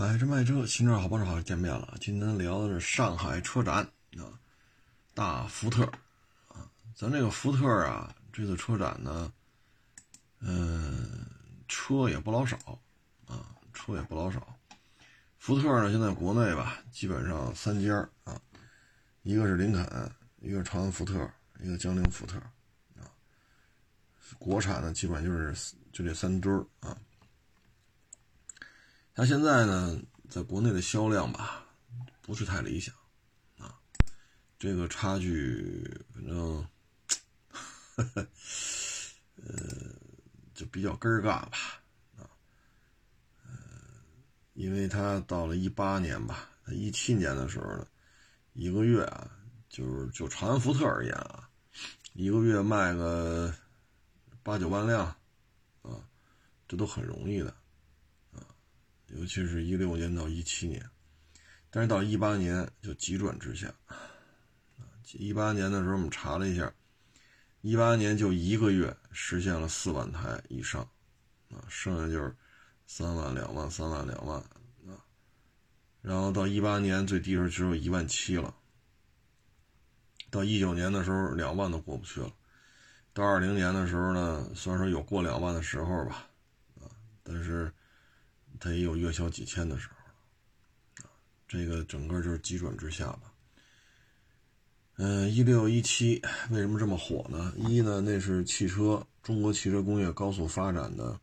[0.00, 1.94] 买车卖车，新车好，帮手好，见面了。
[2.00, 4.32] 今天聊的是上海车展啊，
[5.12, 5.84] 大福特
[6.48, 9.30] 啊，咱这个福特啊，这次车展呢，
[10.38, 11.26] 嗯，
[11.68, 12.56] 车也不老少
[13.26, 14.56] 啊，车也不老少。
[15.36, 17.94] 福特呢，现在国内吧，基本上三家
[18.24, 18.40] 啊，
[19.20, 22.38] 一个是林肯，一个是长安福特，一个江铃福特
[22.96, 23.04] 啊。
[24.38, 26.96] 国产的基本就是就这三堆儿啊。
[29.20, 30.00] 它现在呢，
[30.30, 31.62] 在国内的销量吧，
[32.22, 32.94] 不是太理想，
[33.58, 33.78] 啊，
[34.58, 36.66] 这个差距反正，
[39.36, 39.94] 呃，
[40.54, 41.82] 就比较根儿尬吧，
[42.16, 42.24] 啊，
[43.44, 43.50] 呃，
[44.54, 47.86] 因为它到了一八年吧，一七年的时候呢，
[48.54, 49.30] 一个月啊，
[49.68, 51.46] 就是就长安福特而言啊，
[52.14, 53.54] 一个月卖个
[54.42, 55.04] 八九万辆，
[55.82, 56.08] 啊，
[56.66, 57.54] 这都很容易的。
[59.16, 60.88] 尤其是一六年到一七年，
[61.68, 66.72] 但是到一八年就急转直下，啊，一八年的时候我们查了一下，
[67.60, 70.82] 一八年就一个月实现了四万台以上，
[71.50, 72.32] 啊，剩下就是
[72.86, 74.38] 三万、两万、三万、两万，
[74.86, 74.94] 啊，
[76.02, 78.54] 然后到一八年最低时候只有一万七了，
[80.30, 82.32] 到一九年的时候两万都过不去了，
[83.12, 86.28] 到二零年的时候呢，虽然说有过两万的时候吧，
[86.80, 86.86] 啊，
[87.24, 87.72] 但是。
[88.58, 89.94] 它也有月销几千的时候，
[91.46, 93.32] 这个整个就是急转直下吧。
[94.96, 97.52] 嗯，一六一七为什么这么火呢？
[97.56, 101.18] 一呢，那是汽车中国汽车工业高速发展的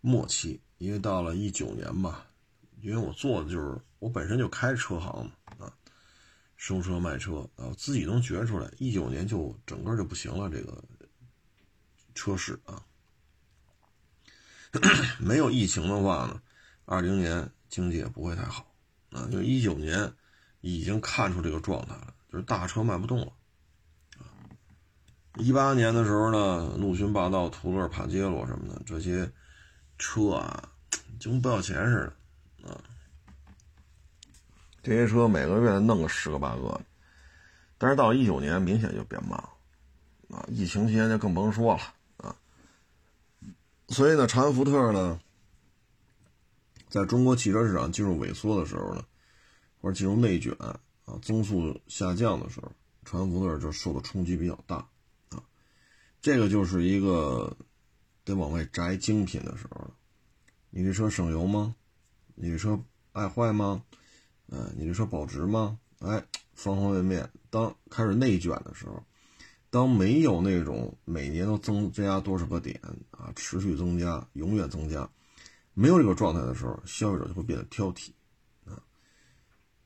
[0.00, 2.26] 末期，因为到了一九年吧，
[2.80, 5.72] 因为我做的就是我本身就开车行嘛，啊，
[6.56, 10.82] 收车卖车啊，自己能觉出来，一九年就整个就不行了，这个
[12.14, 12.82] 车市啊。
[15.18, 16.40] 没有疫情的话呢，
[16.84, 18.66] 二零年经济也不会太好
[19.10, 19.28] 啊。
[19.30, 20.12] 就一九年
[20.60, 23.32] 已经看出这个状态了，就是大车卖不动了
[24.18, 24.26] 啊。
[25.36, 29.30] 一八年的时候呢，陆巡、霸道、途乐、帕杰罗什么的这些
[29.98, 30.70] 车啊，
[31.18, 32.12] 就跟不要钱似
[32.62, 32.80] 的啊。
[34.82, 36.80] 这些车每个月弄个十个八个，
[37.78, 39.50] 但是到一九年明显就变慢了
[40.36, 40.44] 啊。
[40.48, 41.94] 疫情期间就更甭说了。
[43.88, 45.20] 所以呢，长安福特呢，
[46.88, 49.04] 在中国汽车市场进入萎缩的时候呢，
[49.80, 50.78] 或者进入内卷啊，
[51.22, 52.72] 增速下降的时候，
[53.04, 54.76] 长安福特就受的冲击比较大
[55.30, 55.42] 啊。
[56.20, 57.56] 这个就是一个
[58.24, 59.88] 得往外摘精品的时候。
[60.70, 61.74] 你这车省油吗？
[62.34, 62.78] 你这车
[63.12, 63.82] 爱坏吗？
[64.48, 65.78] 嗯，你这车保值吗？
[66.00, 66.22] 哎，
[66.54, 69.02] 方方面面，当开始内卷的时候。
[69.76, 75.06] 当没有那种每年都增增加多少个点啊，持续增加、永远增加，
[75.74, 78.08] 没有这个状态的时候，消费者就会变得挑剔
[78.64, 78.82] 啊。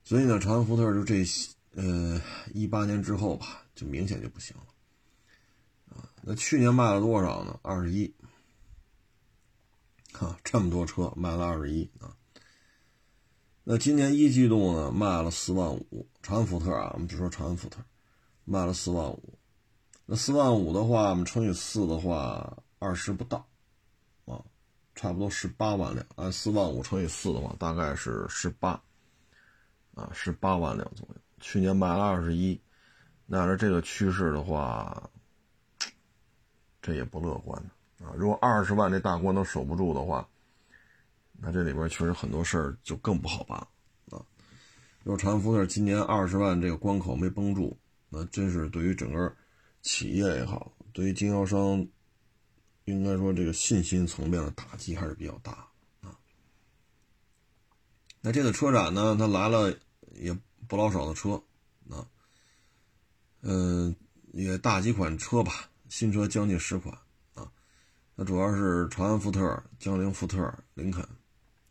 [0.01, 1.25] 所以呢，长安福特就这
[1.75, 2.21] 呃
[2.53, 6.07] 一八年之后吧，就明显就不行了啊。
[6.21, 7.59] 那去年卖了多少呢？
[7.61, 8.13] 二十一，
[10.13, 12.15] 哈，这么多车卖了二十一啊。
[13.65, 17.83] 那今年一季度呢，卖了四万五，长安福特啊，我们只说长安福特，
[18.45, 19.37] 卖了四万五。
[20.11, 23.47] 那四万五的话，我们乘以四的话，二十不到，
[24.25, 24.43] 啊，
[24.93, 26.05] 差不多十八万辆。
[26.17, 28.71] 按四万五乘以四的话，大概是十八，
[29.93, 31.15] 啊，十八万辆左右。
[31.39, 32.59] 去年卖了二十一，
[33.25, 35.09] 那按照这个趋势的话，
[36.81, 37.57] 这也不乐观
[38.01, 38.11] 啊。
[38.17, 40.27] 如果二十万这大关都守不住的话，
[41.39, 44.21] 那这里边确实很多事儿就更不好办了啊。
[45.03, 47.79] 如果长福特今年二十万这个关口没绷住，
[48.09, 49.33] 那真是对于整个。
[49.81, 51.87] 企业也好，对于经销商，
[52.85, 55.67] 应该说这个信心层面的打击还是比较大
[56.01, 56.17] 啊。
[58.21, 59.75] 那这个车展呢，它来了
[60.13, 60.37] 也
[60.67, 61.41] 不老少的车
[61.89, 62.07] 啊，
[63.41, 63.95] 嗯，
[64.33, 66.95] 也大几款车吧，新车将近十款
[67.33, 67.51] 啊。
[68.15, 71.03] 那主要是长安福特、江铃福特、林肯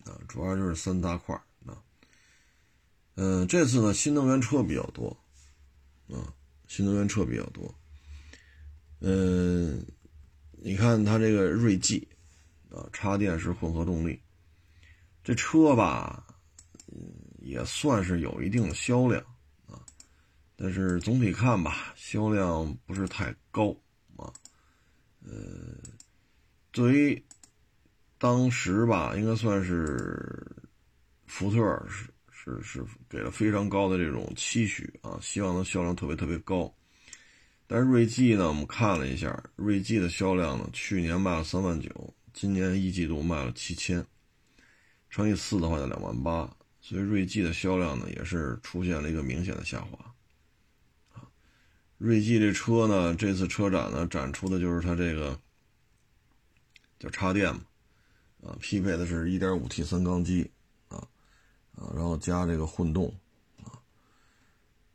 [0.04, 1.34] 啊，主要就是三大块
[1.64, 1.80] 啊。
[3.14, 5.16] 嗯，这次呢，新能源车比较多
[6.08, 6.34] 啊，
[6.66, 7.72] 新能源车比较多。
[9.00, 9.84] 嗯，
[10.52, 12.06] 你看它这个锐际，
[12.70, 14.20] 啊，插电式混合动力，
[15.24, 16.26] 这车吧，
[16.88, 19.22] 嗯，也算是有一定的销量
[19.66, 19.80] 啊，
[20.54, 23.74] 但是总体看吧，销量不是太高
[24.16, 24.30] 啊。
[25.24, 25.76] 呃，
[26.72, 27.24] 作为
[28.18, 30.46] 当时吧，应该算是
[31.26, 31.58] 福特
[31.88, 36.70] 是是是给了非常高的这种期许啊，希望能销量特别特别高。
[37.72, 44.04] 但是锐际呢，我们看了一下，锐际的销量呢，去年卖了三万九，今年一季度卖了七千，
[45.08, 49.96] 乘以四的话就两万八，所以锐际的销量呢也是出现了一个明显的下滑。
[51.12, 51.22] 啊，
[51.96, 55.38] 锐际这车呢，这次车展呢展出的就是它这个
[56.98, 57.60] 叫插电嘛，
[58.42, 60.50] 啊，匹配的是 1.5T 三缸机，
[60.88, 60.98] 啊
[61.76, 63.14] 啊，然后加这个混动，
[63.62, 63.78] 啊，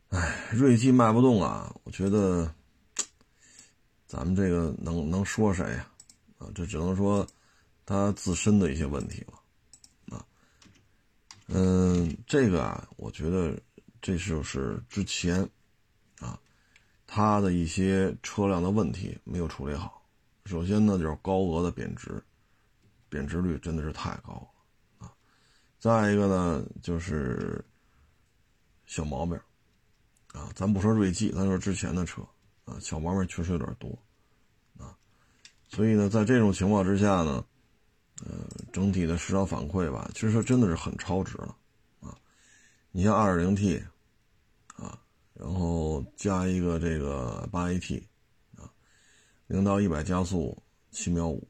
[0.09, 2.53] 哎，锐际卖不动啊，我觉得
[4.07, 5.87] 咱们这个能能说谁呀？
[6.37, 7.25] 啊，这只能说
[7.85, 10.15] 他自身的一些问题了。
[10.15, 10.25] 啊
[11.47, 13.59] 嗯，这个啊，我觉得
[14.01, 15.47] 这就是之前
[16.19, 16.39] 啊，
[17.07, 20.03] 他的一些车辆的问题没有处理好。
[20.45, 22.23] 首先呢，就是高额的贬值，
[23.09, 25.11] 贬值率真的是太高了啊。
[25.79, 27.63] 再一个呢，就是
[28.85, 29.35] 小毛病
[30.33, 32.21] 啊，咱不说锐际，咱说之前的车
[32.65, 33.97] 啊，小毛病确实有点多
[34.77, 34.97] 啊。
[35.69, 37.45] 所以呢，在这种情况之下呢。
[38.23, 41.53] 呃，整体的市场反馈吧，其实真的是很超值了，
[41.99, 42.17] 啊，
[42.91, 43.83] 你像 2.0T，
[44.77, 44.97] 啊，
[45.33, 48.01] 然后加一个这个 8AT，
[48.55, 48.71] 啊，
[49.47, 50.57] 零到一百加速
[50.91, 51.45] 七秒五，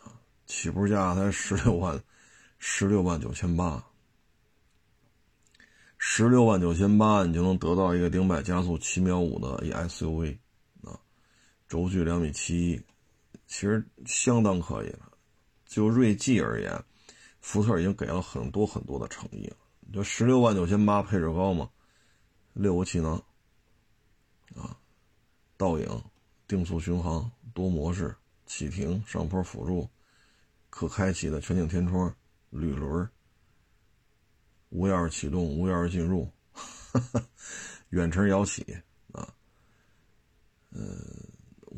[0.00, 0.14] 啊，
[0.46, 2.00] 起步价才十六万，
[2.60, 3.84] 十六万九千八，
[5.98, 10.38] 十六万九千八，你就能得到一个顶百加速七秒五的一 SUV，
[10.84, 10.98] 啊，
[11.68, 12.80] 轴距两米七一，
[13.48, 15.10] 其实相当可以了。
[15.66, 16.84] 就锐际而言，
[17.40, 19.56] 福特已经给了很多很多的诚意了。
[19.92, 21.68] 就十六万九千八，配置高嘛，
[22.52, 23.20] 六个气囊，
[24.54, 24.76] 啊，
[25.56, 26.02] 倒影、
[26.46, 28.14] 定速巡航、多模式、
[28.46, 29.88] 启停、上坡辅助、
[30.70, 32.14] 可开启的全景天窗、
[32.50, 33.08] 铝轮、
[34.70, 36.30] 无钥匙启动、无钥匙进入、
[37.90, 38.64] 远程摇起
[39.12, 39.26] 啊，
[40.70, 40.82] 呃，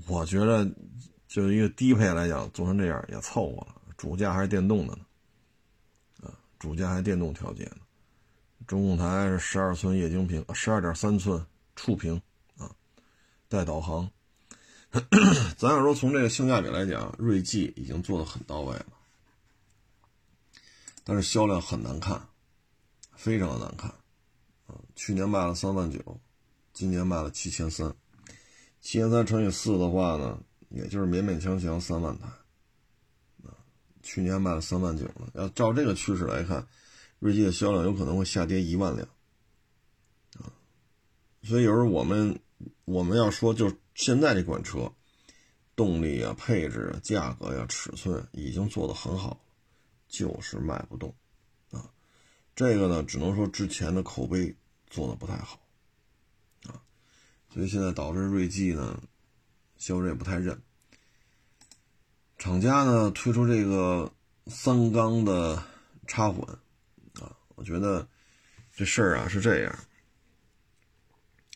[0.06, 0.68] 我觉得
[1.28, 3.74] 就一个低配来讲，做成这样也凑合了。
[3.96, 5.04] 主驾还是电动的呢，
[6.22, 7.76] 啊，主驾还电动调节呢，
[8.66, 11.44] 中控台是十二寸液晶屏，十二点三寸
[11.76, 12.20] 触屏，
[12.56, 12.70] 啊，
[13.48, 14.10] 带导航。
[15.56, 18.86] 咱要说从这个性价比来讲，锐际已经做的很到位了，
[21.04, 22.20] 但是销量很难看，
[23.22, 23.90] 非常的难看，
[24.66, 25.98] 啊，去年卖了三万九，
[26.72, 27.94] 今年卖了七千三，
[28.80, 32.26] 七千三乘以四的话呢，也就是勉勉强强三万台。
[33.44, 33.54] 啊
[34.02, 36.66] 去年卖了三万九了，要照这个趋势来看，
[37.18, 39.06] 锐际的销量有可能会下跌一万辆，
[40.38, 40.48] 啊，
[41.42, 42.40] 所以有时候我们
[42.86, 44.90] 我们要说，就现在这款车，
[45.76, 49.38] 动力啊、配置啊、价格呀、尺寸已经做得很好，
[50.08, 51.14] 就是卖不动，
[52.60, 54.54] 这个呢，只能说之前的口碑
[54.90, 55.58] 做的不太好，
[56.66, 56.76] 啊，
[57.48, 59.02] 所以现在导致锐际呢，
[59.78, 60.60] 销售也不太认。
[62.36, 64.12] 厂家呢推出这个
[64.48, 65.64] 三缸的
[66.06, 66.46] 插混，
[67.14, 68.06] 啊，我觉得
[68.76, 69.78] 这事儿啊是这样。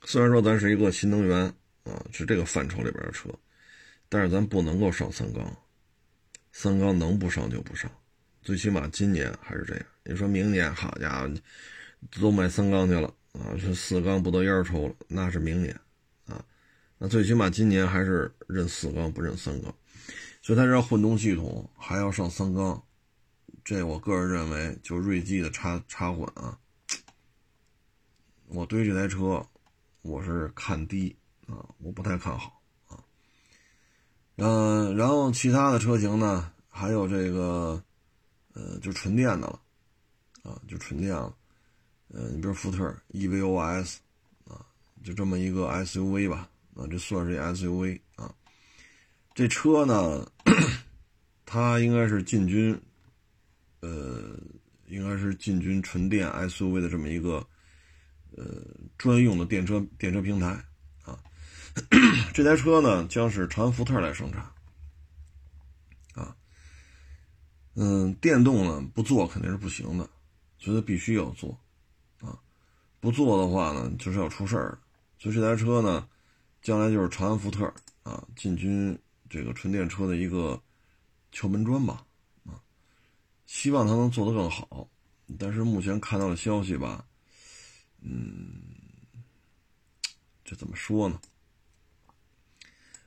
[0.04, 1.38] 虽然说咱是一个新能源
[1.82, 3.28] 啊，是这个范畴里边的车，
[4.08, 5.54] 但是咱不能够上三缸，
[6.50, 7.90] 三缸能不上就不上，
[8.40, 9.84] 最起码今年还是这样。
[10.06, 11.30] 你说明年，好家伙，
[12.20, 15.74] 都买三缸去了啊，这四缸不得烟抽了，那是明年
[16.26, 16.44] 啊。
[16.98, 19.74] 那最起码今年还是认四缸不认三缸。
[20.42, 22.82] 所以它这混动系统还要上三缸，
[23.64, 26.58] 这我个人认为，就锐际的插插混啊，
[28.48, 29.42] 我对这台车
[30.02, 33.00] 我是看低啊，我不太看好啊。
[34.36, 37.82] 嗯，然后其他的车型呢，还有这个，
[38.52, 39.58] 呃，就纯电的了
[40.44, 41.34] 啊，就纯电了。
[42.10, 43.96] 嗯，你比如福特 EVOS
[44.46, 44.64] 啊，
[45.02, 48.32] 就这么一个 SUV 吧，啊，这算是 SUV 啊。
[49.34, 50.30] 这车呢，
[51.44, 52.80] 它应该是进军，
[53.80, 54.38] 呃，
[54.86, 57.44] 应该是进军纯电 SUV 的这么一个，
[58.36, 58.62] 呃，
[58.96, 60.64] 专用的电车电车平台
[61.04, 61.18] 啊。
[62.32, 64.42] 这台车呢，将是长安福特来生产，
[66.14, 66.36] 啊，
[67.74, 70.08] 嗯，电动呢不做肯定是不行的，
[70.64, 71.58] 觉得必须要做，
[72.20, 72.40] 啊，
[73.00, 74.78] 不做的话呢，就是要出事儿。
[75.18, 76.08] 所以这台车呢，
[76.62, 77.70] 将来就是长安福特
[78.02, 78.98] 啊进军。
[79.30, 80.62] 这个纯电车的一个
[81.32, 82.06] 敲门砖吧，
[82.46, 82.54] 啊，
[83.46, 84.88] 希望它能做得更好，
[85.40, 87.04] 但是目前看到的消息吧，
[88.00, 88.46] 嗯，
[90.44, 91.18] 这怎么说呢？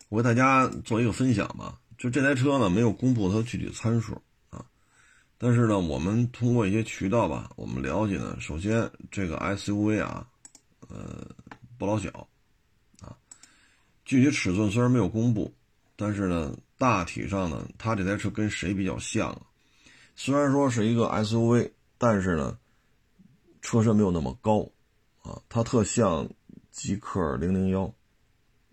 [0.10, 4.22] 我给大家做一个分享吧，就这台车呢没有公布它的具体参数，
[5.38, 10.28] 但是呢，我们通过一些渠道吧，我们了解呢，首先这个 SUV 啊，
[10.90, 11.28] 呃，
[11.78, 12.10] 不老小
[13.02, 13.16] 啊，
[14.04, 15.54] 具体尺寸虽然没有公布。
[16.00, 19.42] 但是呢，大体上呢，它这台车跟谁比较像啊？
[20.16, 22.56] 虽然说是一个 SUV，但是呢，
[23.64, 24.70] 车身没有那么高，
[25.24, 26.30] 啊，它特像
[26.70, 27.86] 极氪零零幺，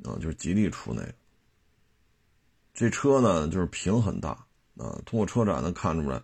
[0.03, 1.15] 啊，就是吉利出那个。
[2.75, 4.33] 这车呢，就是屏很大，
[4.77, 6.23] 啊，通过车展能看出来，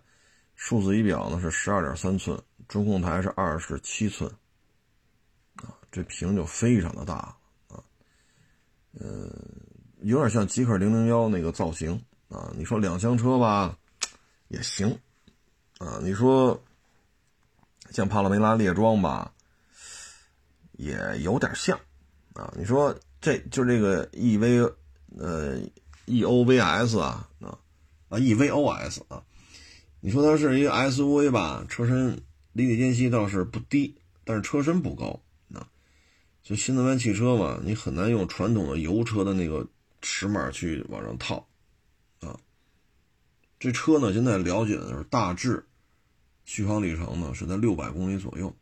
[0.61, 4.29] 数字仪表呢是十二点三寸，中控台是二十七寸，
[5.55, 7.35] 啊，这屏就非常的大，
[7.67, 7.81] 啊，
[8.93, 9.27] 呃，
[10.01, 11.99] 有点像极氪零零幺那个造型，
[12.29, 13.75] 啊，你说两厢车吧，
[14.49, 14.87] 也行。
[15.79, 16.63] 啊，你说
[17.89, 19.33] 像帕拉梅拉猎装吧，
[20.73, 21.75] 也有点像
[22.35, 22.53] 啊。
[22.55, 24.61] 你说这就这个 E V
[25.17, 25.59] 呃
[26.05, 27.57] E O V S 啊啊
[28.09, 29.23] 啊 E V O S 啊，
[30.01, 35.21] 你说它是一个 S U V 吧，车身离地间隙倒是不低，但是车身不高
[35.53, 35.67] 啊。
[36.43, 39.65] 就新能源汽车嘛，你很难用传统的油车的那个
[40.01, 41.47] 尺码去往上套
[42.19, 42.37] 啊。
[43.59, 45.65] 这车呢，现在了解的是大致。
[46.43, 48.53] 续航里程呢是在六百公里左右，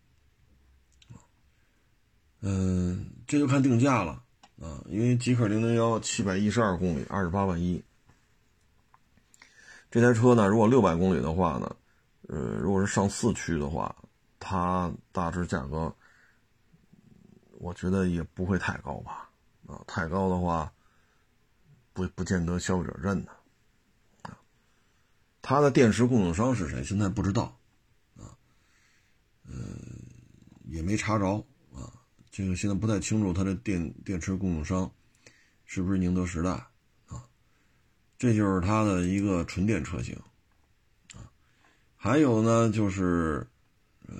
[2.42, 4.22] 嗯，这就看定价了
[4.62, 7.82] 啊，因为极氪零零幺七百一十二公里，二十八万一，
[9.92, 11.76] 这台车呢，如果六百公里的话呢，
[12.28, 13.96] 呃，如果是上四驱的话，
[14.40, 15.94] 它大致价格，
[17.58, 19.30] 我觉得也不会太高吧，
[19.66, 20.72] 啊，太高的话，
[21.92, 23.32] 不不见得消费者认的，
[24.22, 24.38] 啊，
[25.42, 26.84] 它的电池供应商是谁？
[26.84, 27.44] 现在不知道。
[28.16, 28.38] 啊
[29.52, 29.66] 嗯，
[30.66, 31.26] 也没查着
[31.74, 31.90] 啊，
[32.30, 34.92] 这个现在不太清楚它的电电池供应商
[35.66, 36.69] 是不是宁德时代？
[38.20, 40.16] 这就是它的一个纯电车型
[41.16, 41.26] 啊。
[41.96, 43.48] 还有呢，就是
[44.08, 44.16] 呃，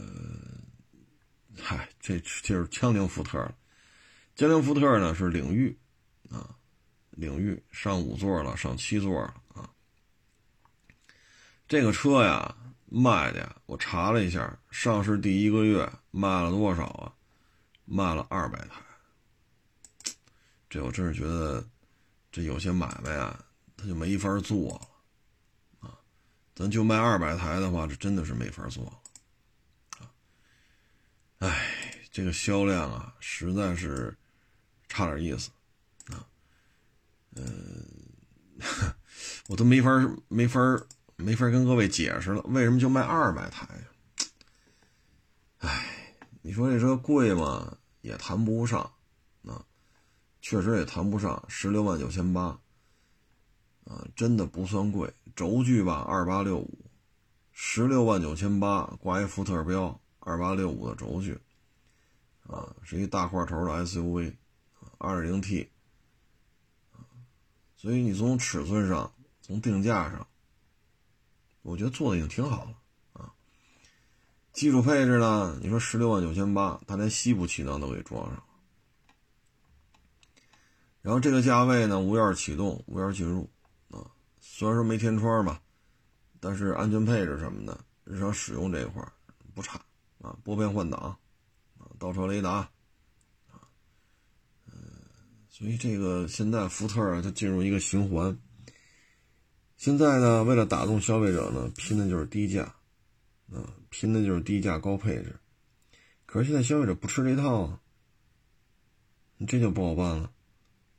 [1.62, 3.48] 嗨，这就是江铃福特。
[4.36, 5.78] 江铃福特呢是领域
[6.32, 6.50] 啊，
[7.12, 9.70] 领域上五座了，上七座了啊。
[11.68, 12.56] 这个车呀。
[12.92, 17.14] 卖的呀，我查了一下，上市第一个月卖了多少啊？
[17.86, 18.82] 卖了二百台。
[20.72, 21.64] 这我真是觉得，
[22.32, 23.46] 这有些买卖啊，
[23.80, 25.98] 他就没法做了啊。
[26.54, 29.00] 咱就卖二百台的话，这真的是没法做了
[30.00, 30.12] 啊。
[31.40, 34.18] 哎，这个销量啊，实在是
[34.90, 35.50] 差点意思
[36.08, 36.28] 啊。
[37.36, 37.86] 嗯，
[39.48, 39.90] 我都没法
[40.28, 40.60] 没法
[41.16, 44.28] 没法跟各位解释了，为什么就卖二百台呀？
[45.60, 47.78] 哎，你说这车贵吗？
[48.02, 48.80] 也谈不上，
[49.46, 49.64] 啊，
[50.42, 52.58] 确实也谈不上，十六万九千八，
[53.86, 55.12] 啊，真的不算贵。
[55.36, 56.78] 轴距吧，二八六五，
[57.52, 61.40] 十六万九千八，挂一福特标，二八六五的轴距，
[62.46, 64.34] 啊，是一大块头的 SUV，
[64.98, 65.70] 二点零 T，
[67.78, 70.28] 所以你从尺寸上，从定价上。
[71.62, 72.76] 我觉得做的已经挺好了
[73.14, 73.32] 啊，
[74.52, 75.58] 基础配置呢？
[75.62, 78.44] 你说十六万九千八，它连西部气囊都给装上了。
[81.02, 83.50] 然后这个价位呢，无钥匙启动，无钥匙进入。
[84.60, 85.62] 虽然说没天窗吧，
[86.42, 89.02] 但是安全配置什么的，日常使用这一块
[89.56, 89.80] 不差
[90.20, 90.38] 啊。
[90.44, 91.00] 拨片换挡
[91.78, 92.70] 啊，倒车雷达
[93.48, 93.64] 啊，
[94.66, 94.76] 嗯，
[95.50, 98.38] 所以这个现在福特啊，它进入一个循环。
[99.78, 102.64] 现在呢，为了打动消费者呢，拼的就是低价，
[103.54, 105.40] 啊，拼的就是低价高配置。
[106.26, 107.80] 可是现在消费者不吃这套啊，
[109.38, 110.30] 你这就不好办了。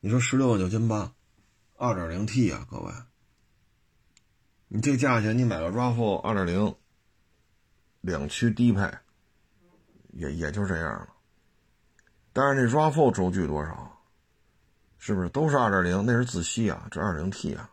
[0.01, 1.13] 你说十六万九千八，
[1.77, 2.91] 二点零 T 啊，各位，
[4.73, 6.77] 你这个价钱你买个 RAV4 二点零，
[8.03, 8.89] 两驱低配，
[10.13, 11.09] 也也就这样了。
[12.33, 14.01] 但是这 RAV4 轴距多少？
[14.99, 16.07] 是不是都是二点零？
[16.07, 17.69] 那是自吸啊，这二点零 T 啊。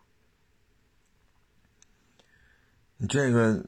[2.98, 3.64] 你这个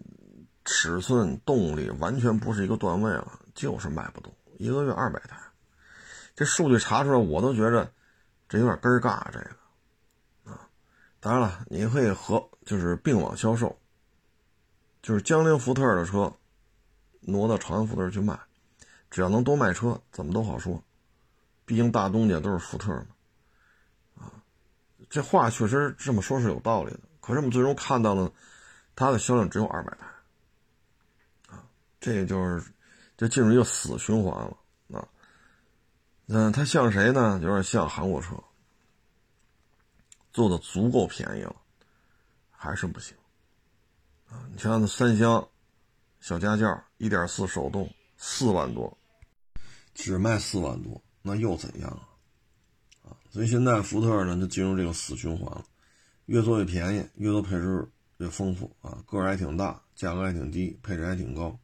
[0.65, 4.33] 尺寸动力完全不是一个段位了，就是卖不动。
[4.57, 5.39] 一个月二百台，
[6.35, 7.93] 这数据查出来，我都觉着
[8.47, 9.23] 这有点根儿尬。
[9.31, 9.51] 这个，
[11.19, 13.77] 当然了，你可以和就是并网销售，
[15.01, 16.33] 就是江铃福特的车
[17.21, 18.39] 挪到长安福特去卖，
[19.09, 20.81] 只要能多卖车，怎么都好说。
[21.65, 24.31] 毕竟大东家都是福特嘛，啊，
[25.09, 27.01] 这话确实这么说是有道理的。
[27.19, 28.31] 可是我们最终看到了。
[28.95, 30.05] 它的销量只有二百台，
[31.47, 31.63] 啊，
[32.01, 32.61] 这就是
[33.15, 34.57] 就进入一个死循环了
[34.91, 35.07] 啊。
[36.27, 37.39] 嗯，它像谁呢？
[37.41, 38.35] 有点像韩国车，
[40.39, 41.53] 做的足够便宜了，
[42.49, 43.13] 还是不行
[44.29, 44.47] 啊。
[44.53, 45.45] 你像那三厢
[46.21, 48.97] 小家轿，一点四手动，四万多，
[49.93, 52.07] 只卖四万多，那又怎样啊？
[53.03, 55.65] 啊，所以现在福特呢就进入这个死循环了，
[56.27, 57.85] 越做越便宜，越多配置。
[58.19, 61.57] 越丰富啊，个儿还挺大，价格还挺低，配置还挺高，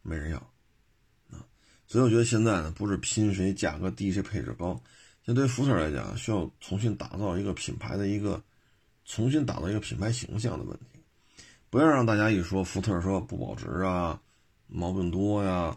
[0.00, 0.38] 没人要
[1.30, 1.44] 啊。
[1.86, 4.82] 所以我觉得现在呢，不是拼谁价格低谁配置高，
[5.26, 8.40] 现在对福特来讲，需要重新打造一个品牌的一个，
[9.04, 11.00] 重新打造一个品牌形象的问题，
[11.68, 14.22] 不要让大家一说福特说不保值啊，
[14.68, 15.76] 毛病多呀，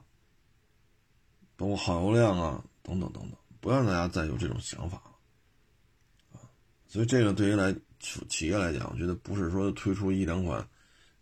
[1.56, 6.46] 包括耗油量啊，等等等等，不要让大家再有这种想法了啊。
[6.86, 10.64] 所以这个对于来企业来讲，我觉得不是说推出一两款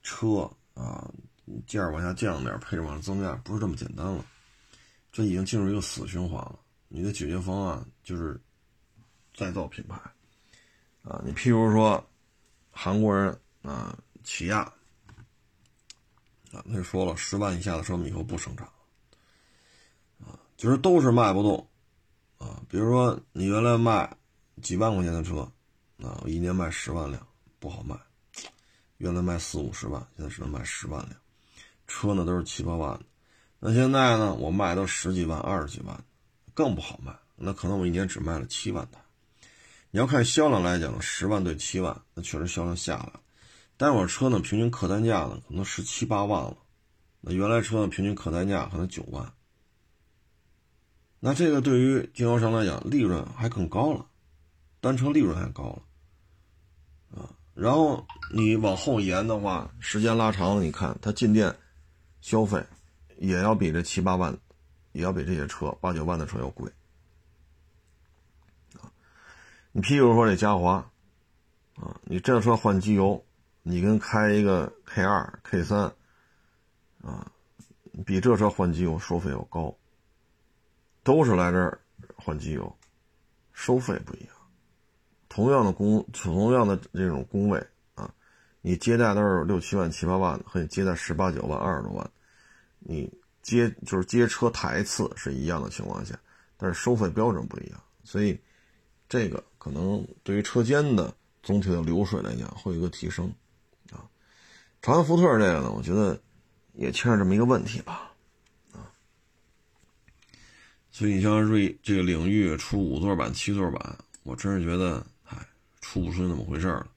[0.03, 1.09] 车啊，
[1.65, 4.25] 价往下降点，配置往上增加，不是这么简单了。
[5.13, 6.59] 这已经进入一个死循环了。
[6.89, 8.39] 你的解决方案就是
[9.35, 9.99] 再造品牌
[11.03, 11.21] 啊。
[11.25, 12.01] 你譬如说
[12.71, 14.59] 韩国人啊，起亚
[16.53, 18.65] 啊，那就说了，十万以下的车我们以后不生产
[20.25, 21.67] 啊，就是都是卖不动
[22.37, 22.63] 啊。
[22.69, 24.15] 比如说你原来卖
[24.61, 25.51] 几万块钱的车。
[25.99, 27.97] 啊，我一年卖十万辆不好卖，
[28.97, 31.19] 原来卖四五十万，现在只能卖十万辆。
[31.87, 33.05] 车呢都是七八万的，
[33.59, 35.99] 那现在呢我卖都十几万、二十几万，
[36.53, 37.11] 更不好卖。
[37.37, 38.99] 那可能我一年只卖了七万台。
[39.91, 43.21] 你要看销量来讲，十万对七万，那确实销量下来了。
[43.77, 46.57] 但我车呢平均客单价呢可能十七八万了，
[47.21, 49.31] 那原来车呢平均客单价可能九万。
[51.19, 54.05] 那这个对于经销商来讲，利润还更高了，
[54.81, 57.21] 单车利润还高了。
[57.21, 61.55] 啊然后你往后延的话，时间拉长了，你看它进店
[62.21, 62.63] 消费
[63.17, 64.37] 也要比这七八万，
[64.91, 66.71] 也要比这些车八九万的车要贵。
[69.77, 70.77] 你譬如说这嘉华
[71.75, 73.23] 啊，你这车换机油，
[73.61, 75.81] 你跟开一个 K 二、K 三
[77.03, 77.31] 啊，
[78.03, 79.77] 比这车换机油收费要高，
[81.03, 81.79] 都是来这儿
[82.15, 82.75] 换机油，
[83.53, 84.29] 收费不一样。
[85.29, 88.11] 同样的工，同样的这种工位啊，
[88.61, 92.11] 你接待都是六七万、七八万的，和你接待十八九万、二十多万，
[92.79, 96.19] 你接就是接车台次是一样的情况下，
[96.57, 98.41] 但是收费标准不一样，所以
[99.07, 103.29] 这个可能对于车间的总体的流水来讲会有一个提升
[103.91, 104.07] 啊。
[104.81, 106.17] 长安福特这个呢，我觉得
[106.73, 108.11] 也牵扯这么一个问题吧，
[108.71, 108.87] 啊，
[110.89, 115.05] 所以你像锐这个领域出五座版、七座版，我真是觉得。
[115.25, 115.37] 哎
[115.81, 116.87] 出不出那么回事了？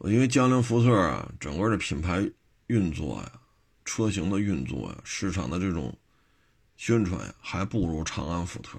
[0.00, 2.28] 因为江铃福特啊，整个的品牌
[2.68, 3.32] 运作呀，
[3.84, 5.96] 车型的运作呀，市场的这种
[6.76, 8.78] 宣传呀，还不如长安福特。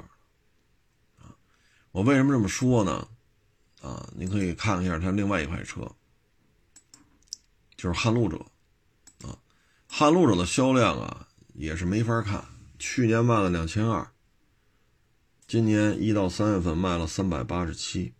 [1.93, 3.07] 我为什么这么说呢？
[3.83, 5.91] 啊，你可以看一下它另外一款车，
[7.77, 8.43] 就是撼路者
[9.21, 9.37] 啊。
[9.87, 12.43] 撼路者的销量啊，也是没法看。
[12.79, 14.09] 去年卖了两千二，
[15.47, 18.15] 今年一到三月份卖了三百八十七。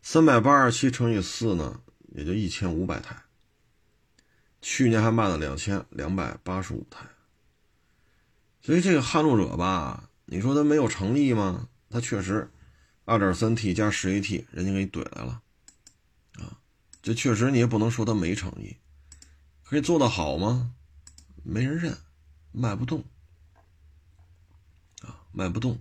[0.00, 1.80] 三百八十七乘以四呢，
[2.14, 3.24] 也就一千五百台。
[4.62, 7.04] 去年还卖了两千两百八十五台。
[8.62, 11.68] 所以这个撼路者吧，你说它没有诚意吗？
[11.90, 12.48] 它确实，
[13.10, 15.42] 二点三 T 加十 AT，人家给你怼来了，
[16.36, 16.56] 啊，
[17.02, 18.76] 这确实你也不能说他没诚意。
[19.64, 20.70] 可以做得好吗？
[21.42, 21.98] 没人认，
[22.52, 23.02] 卖不动，
[25.02, 25.80] 啊，卖不动。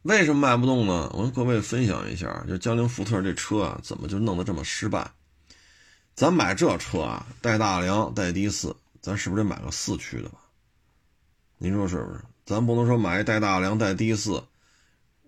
[0.00, 1.10] 为什么卖不动呢？
[1.12, 5.12] 我跟各位分享一下，就江铃福特这车啊，怎么就弄得这么失败？
[6.14, 10.38] 咱买这车啊，带大梁带低四，咱是不是得买个四驱的吧？
[11.58, 12.24] 您说是不是？
[12.46, 14.42] 咱不能说买一带大梁带低四，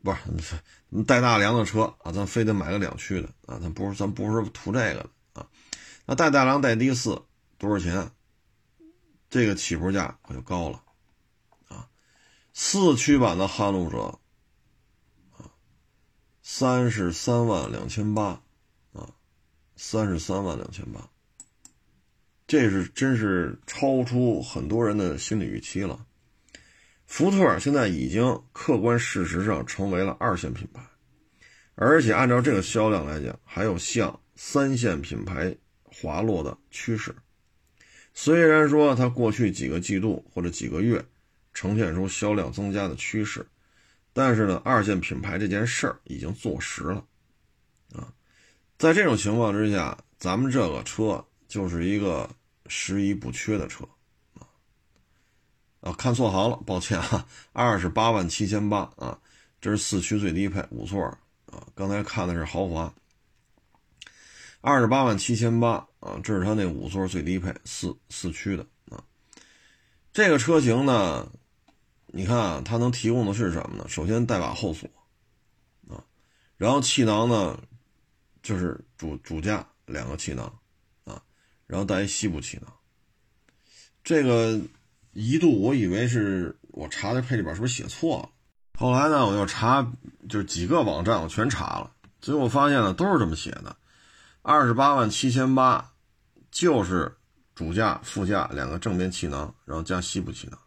[0.03, 3.59] 不是带大梁的车啊，咱非得买个两驱的啊？
[3.61, 5.47] 咱不是咱不是图这个的啊？
[6.07, 7.23] 那带大梁带低四
[7.59, 8.11] 多少钱？
[9.29, 10.83] 这个起步价可就高了
[11.69, 11.89] 啊！
[12.53, 14.19] 四驱版的撼路者
[15.37, 15.51] 啊。
[16.43, 18.43] 三十三万两千八，
[18.93, 19.09] 啊，
[19.77, 21.09] 三十三万两千八，
[22.49, 26.07] 这是真是超出很多人的心理预期了。
[27.11, 30.81] 福特现在已经客观事实上成为了二线品牌，
[31.75, 37.12] 而且按照这个销量来讲，还有向三线品牌滑落的趋势。
[38.14, 41.05] 虽然说它过去几个季度或者几个月
[41.53, 43.44] 呈现出销量增加的趋势。
[44.12, 47.05] 但是呢，二线品牌这件事儿已经坐实了，
[47.92, 48.14] 啊，
[48.79, 52.31] 在这种情况之下，咱们这个车就是一个
[52.68, 53.85] 拾遗不缺的车，
[55.81, 59.19] 啊，看错行了，抱歉啊，二十八万七千八啊，
[59.61, 61.03] 这是四驱最低配五座
[61.47, 62.95] 啊，刚才看的是豪华，
[64.61, 69.03] 二十八万七千八啊，这是它那五座最低配四四驱的啊，
[70.12, 71.31] 这个车型呢。
[72.12, 73.87] 你看啊，它能提供的是什么呢？
[73.88, 74.90] 首先带把后锁，
[75.88, 76.03] 啊，
[76.57, 77.57] 然后气囊呢，
[78.43, 80.53] 就是主主驾两个气囊，
[81.05, 81.23] 啊，
[81.69, 82.75] 然后带一膝部气囊，
[84.03, 84.61] 这个
[85.12, 88.29] 一度我以为是我查的配置表是不是写错了，
[88.79, 89.85] 后来呢我又查，
[90.29, 93.75] 就几个网站我全查了，最后发现呢都是这么写的，
[94.42, 95.92] 二十八万七千八，
[96.53, 97.16] 就是
[97.57, 100.59] 主驾、副驾两个正面气囊，然后加西部气囊，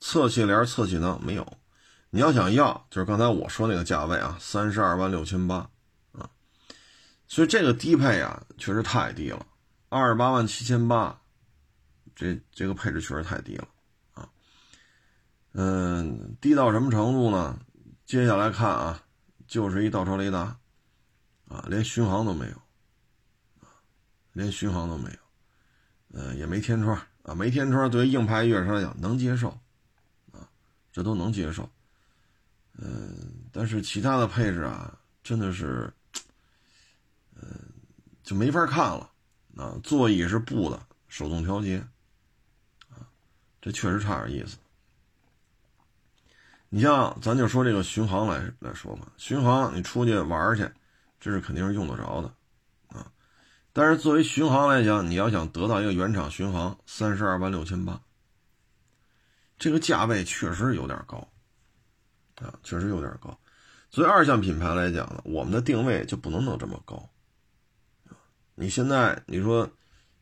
[0.00, 1.46] 侧气帘、侧气囊没有。
[2.10, 5.70] 你要想要，就是刚才我说那个价位啊，三十二万六千八
[6.12, 6.28] 啊，
[7.28, 9.46] 所以这个低配啊确实太低了，
[9.88, 11.21] 二十八万七千八。
[12.14, 13.68] 这这个配置确实太低了，
[14.14, 14.28] 啊，
[15.52, 17.58] 嗯，低到什么程度呢？
[18.04, 19.02] 接下来看啊，
[19.46, 20.58] 就是一倒车雷达，
[21.48, 22.56] 啊，连巡航都没有，
[23.60, 23.68] 啊，
[24.32, 29.48] 连巡航都没有，呃，也没天窗啊，没天窗对于硬派越野车来讲能接受，
[30.32, 30.46] 啊，
[30.92, 31.68] 这都能接受，
[32.74, 35.92] 嗯，但是其他的配置啊，真的是，
[37.34, 37.50] 嗯，
[38.22, 39.10] 就没法看了，
[39.56, 41.82] 啊，座椅是布的，手动调节。
[43.62, 44.58] 这确实差点意思。
[46.68, 50.68] 你像咱就说这个巡航来来说吧，巡航你出去玩去，
[51.20, 53.12] 这是肯定是用得着的，啊。
[53.72, 58.00] 但是作为巡航来讲，你要想得到一个原厂巡航，三十二万六千八，
[59.58, 61.28] 这个价位确实有点高，
[62.36, 63.38] 啊，确实有点高。
[63.90, 67.06] 作为二线品牌来讲呢，我们的定位就不能弄这么高，
[68.54, 69.70] 你现在你说，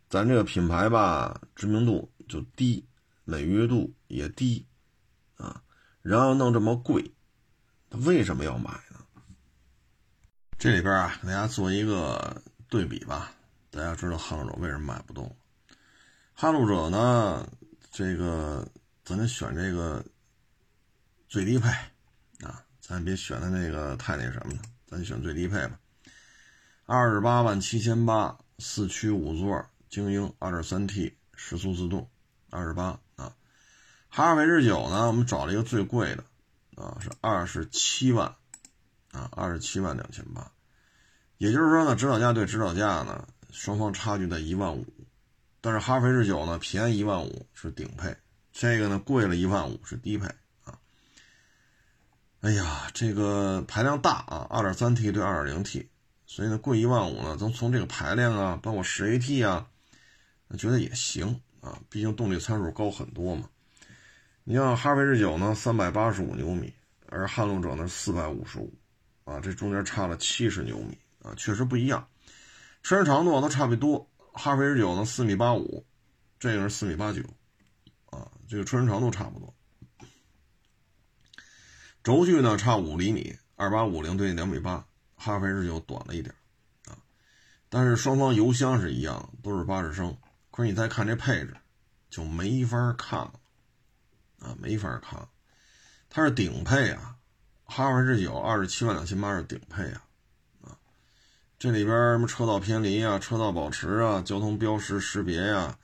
[0.08, 2.84] 咱这个品牌吧，知名度就低。
[3.24, 4.66] 美誉度也低，
[5.36, 5.62] 啊，
[6.02, 7.12] 然后弄这么贵，
[7.88, 9.04] 他为什么要买呢？
[10.58, 13.32] 这里边啊，给大家做一个对比吧。
[13.70, 15.36] 大家知道撼路者为什么买不动？
[16.34, 17.48] 撼路者呢，
[17.90, 18.66] 这个
[19.04, 20.04] 咱得选这个
[21.28, 21.68] 最低配
[22.44, 25.78] 啊，咱别选的那个太那什么了，咱选最低配吧。
[26.84, 32.10] 二十八万七千八，四驱五座，精英二点三 T 时速自动，
[32.50, 33.00] 二十八。
[34.12, 35.06] 哈弗 H 九呢？
[35.06, 36.24] 我们找了一个最贵的，
[36.74, 38.34] 啊，是二十七万，
[39.12, 40.50] 啊，二十七万两千八。
[41.38, 44.84] 也就是说呢，指导价对指导价呢，双方差距在一万五。
[45.60, 48.16] 但是哈弗 H 九呢，便宜一万五是顶配，
[48.52, 50.26] 这个呢贵了一万五是低配
[50.64, 50.76] 啊。
[52.40, 55.88] 哎呀，这个排量大啊，二点三 T 对二点零 T，
[56.26, 59.68] 所以呢贵一万五呢，从从这个排量啊，包括十 AT 啊，
[60.58, 63.48] 觉得也行啊，毕竟动力参数高很多嘛。
[64.50, 66.74] 你像哈弗 H 九呢，三百八十五牛米，
[67.06, 68.76] 而撼路者呢四百五十五，
[69.22, 72.04] 啊，这中间差了七十牛米啊，确实不一样。
[72.82, 75.86] 车身长度都差不多，哈弗 H 九呢四米八五，
[76.40, 77.22] 这个是四米八九，
[78.06, 79.54] 啊，这个车身长度差不多。
[82.02, 84.84] 轴距呢差五厘米，二八五零对两米八，
[85.14, 86.34] 哈弗 H 九短了一点，
[86.86, 86.98] 啊，
[87.68, 90.18] 但是双方油箱是一样，都是八十升。
[90.50, 91.56] 可是你再看这配置，
[92.10, 93.34] 就没法看了。
[94.40, 95.28] 啊，没法看，
[96.08, 97.16] 它是顶配啊，
[97.64, 100.02] 哈弗 H 九二十七万两千八是顶配啊，
[100.62, 100.76] 啊，
[101.58, 105.78] 这里边什么车道偏离啊、车道保持啊、交通标识识别呀、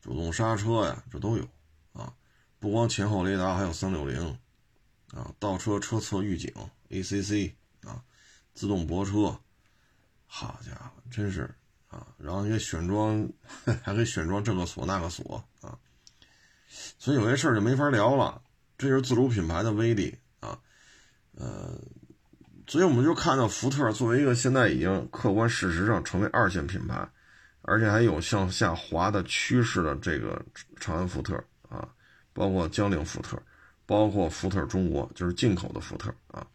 [0.00, 1.46] 主动刹车呀，这都有
[1.92, 2.14] 啊，
[2.58, 4.38] 不光前后雷达，还有三六零，
[5.12, 6.52] 啊，倒车车侧预警
[6.88, 7.52] ACC
[7.84, 8.02] 啊，
[8.54, 9.38] 自动泊车，
[10.26, 11.52] 好家伙，真是
[11.88, 13.28] 啊，然后你选装，
[13.82, 15.44] 还给选装这个锁那个锁。
[16.98, 18.42] 所以有些事儿就没法聊了，
[18.76, 20.58] 这就是自主品牌的威力啊，
[21.34, 21.78] 呃，
[22.66, 27.08] 所以我们就看到福特作为一个现在已经客观事实上成为二线品牌，
[27.62, 30.44] 而且还有向下滑的趋势的这个
[30.80, 31.36] 长安福特
[31.68, 31.88] 啊，
[32.32, 33.40] 包括江铃福特，
[33.86, 36.46] 包括福特中国，就是进口的福特啊，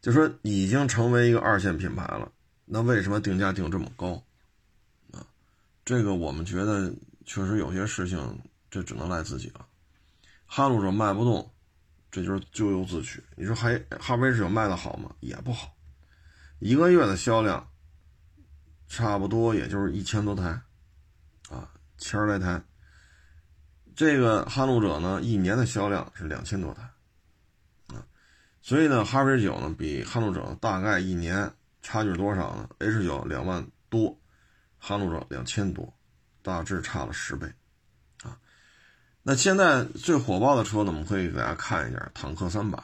[0.00, 2.30] 就说已经成为一个二线品牌了，
[2.66, 4.22] 那为什么定价定这么高
[5.12, 5.26] 啊？
[5.84, 6.92] 这个我们觉得
[7.24, 8.38] 确实有些事情。
[8.72, 9.66] 这只能赖自己了，
[10.46, 11.52] 哈路者卖不动，
[12.10, 13.22] 这就是咎由自取。
[13.36, 15.14] 你说还哈弗 H 九卖的好吗？
[15.20, 15.76] 也不好，
[16.58, 17.68] 一个月的销量
[18.88, 20.58] 差不多也就是一千多台，
[21.50, 22.64] 啊，千来台。
[23.94, 26.82] 这个哈路者呢，一年的销量是两千多台，
[27.88, 28.06] 啊，
[28.62, 34.18] 所以呢，哈弗 H 九呢比哈路者大概一年差距多少呢？H 九两万多，
[34.78, 35.92] 哈路者两千多，
[36.40, 37.52] 大致差了十倍。
[39.24, 42.82] 那现在最火爆的车呢，我们可以给大家看一下坦克三百。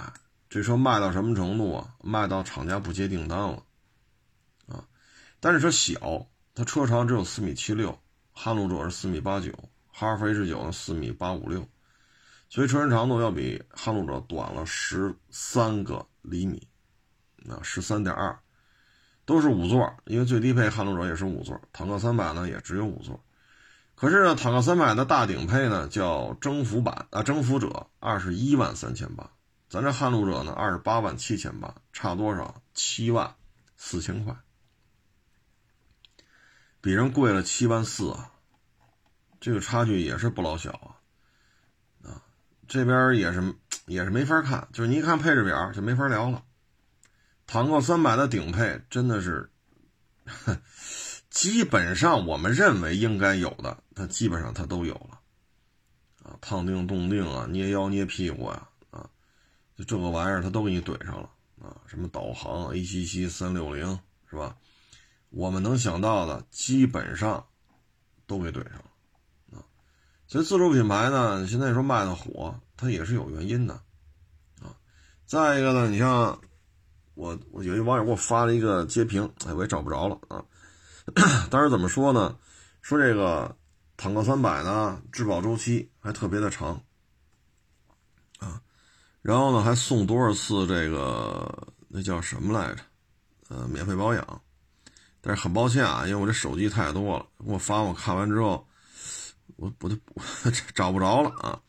[0.49, 1.95] 这车卖到什么程度啊？
[2.01, 3.63] 卖到厂家不接订单了，
[4.69, 4.85] 啊！
[5.41, 7.99] 但是车小，它车长只有四米七六，
[8.33, 9.53] 撼路者是四米八九，
[9.89, 11.69] 哈弗 H 九呢四米八五六，
[12.49, 16.67] 所以车身长度要比撼路者短了十三个厘米，
[17.51, 18.39] 啊，十三点二，
[19.27, 23.21] 都是五座，因为最低配撼路者也是五座，坦克三百呢也只有五座。
[24.01, 29.33] 可是呢，坦克三百的大顶配呢叫征服版啊，征服者二十一万三千八，
[29.69, 32.63] 咱这撼路者呢二十八万七千八，差多少？
[32.75, 33.35] 七万
[33.77, 34.37] 四千块，
[36.81, 38.31] 比人贵了七万四啊，
[39.41, 42.23] 这个差距也是不老小啊，啊，
[42.69, 43.53] 这边也是
[43.87, 46.45] 也是没法看，就是你一看配置表就没法聊了。
[47.49, 49.51] 坦克三百的顶配真的是，
[51.31, 55.21] 基本上我们认为应该有的，它基本上它都有了，
[56.23, 59.09] 啊，烫腚、冻腚啊，捏腰、捏屁股啊，啊，
[59.77, 61.31] 就这个玩意儿它都给你怼上了
[61.63, 63.99] 啊，什么导航 A 七七三六零
[64.31, 64.57] 是吧？
[65.31, 67.47] 我们能想到的基本上
[68.27, 69.65] 都给怼上了，啊，
[70.27, 73.75] 所以自主品牌呢，现在说卖的火，它也是有原因的，
[74.61, 74.75] 啊，
[75.27, 76.41] 再一个呢，你像。
[77.15, 80.39] 我我有一网友给我发了一个截屏，哎，我也找不着了啊。
[81.51, 82.37] 当时怎么说呢？
[82.83, 83.57] 说这个
[83.97, 86.81] 坦克三百呢，质保周期还特别的长
[88.39, 88.61] 啊。
[89.23, 92.83] 然后呢，还送多少次这个那叫什么来着？
[93.49, 94.43] 呃，免费保养。
[95.21, 98.67] 但是很抱歉啊，因为我这手机太多了，给我发我看完之后，
[99.57, 99.97] 我我就
[100.75, 101.61] 找不着了啊。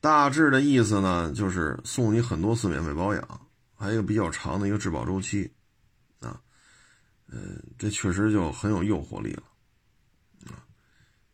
[0.00, 3.40] 大致的意思呢，就是送你很多次免费保养。
[3.76, 5.52] 还有比较长的一个质保周期，
[7.34, 9.42] 嗯，这确实就很有诱惑力了，
[10.46, 10.60] 啊，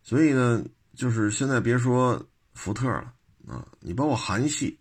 [0.04, 3.12] 所以呢，就是现在别说福特了，
[3.48, 4.78] 啊，你包括韩系，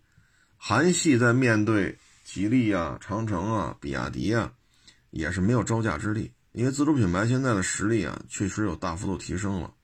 [0.56, 4.52] 韩系在面对吉利啊、长城啊、比亚迪啊，
[5.10, 9.74] 也是没有招架之力，因为自主品牌现在的实力啊，确实有大幅度提升了。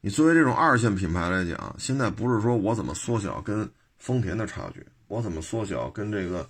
[0.00, 6.48] 你作为这种二线品牌来讲，现在不是说我怎么缩小跟丰田的差距，我怎么缩小跟这个。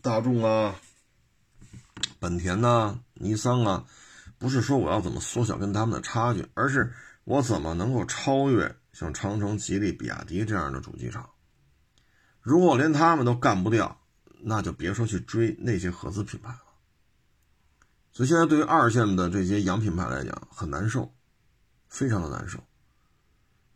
[0.00, 0.76] 大众啊，
[2.18, 3.84] 本田呐，尼桑啊，
[4.38, 6.92] 不是说我要怎么缩小跟他们的差距，而是
[7.24, 11.28] 我怎么能够超越像长城、吉利、比亚迪这样的主机厂。
[12.40, 14.00] 如果连他们都干不掉，
[14.40, 16.62] 那就别说去追那些合资品牌了。
[18.12, 21.12] 所以现在对于二线的这些洋品牌来讲，很难受，
[21.88, 22.58] 非常的难受。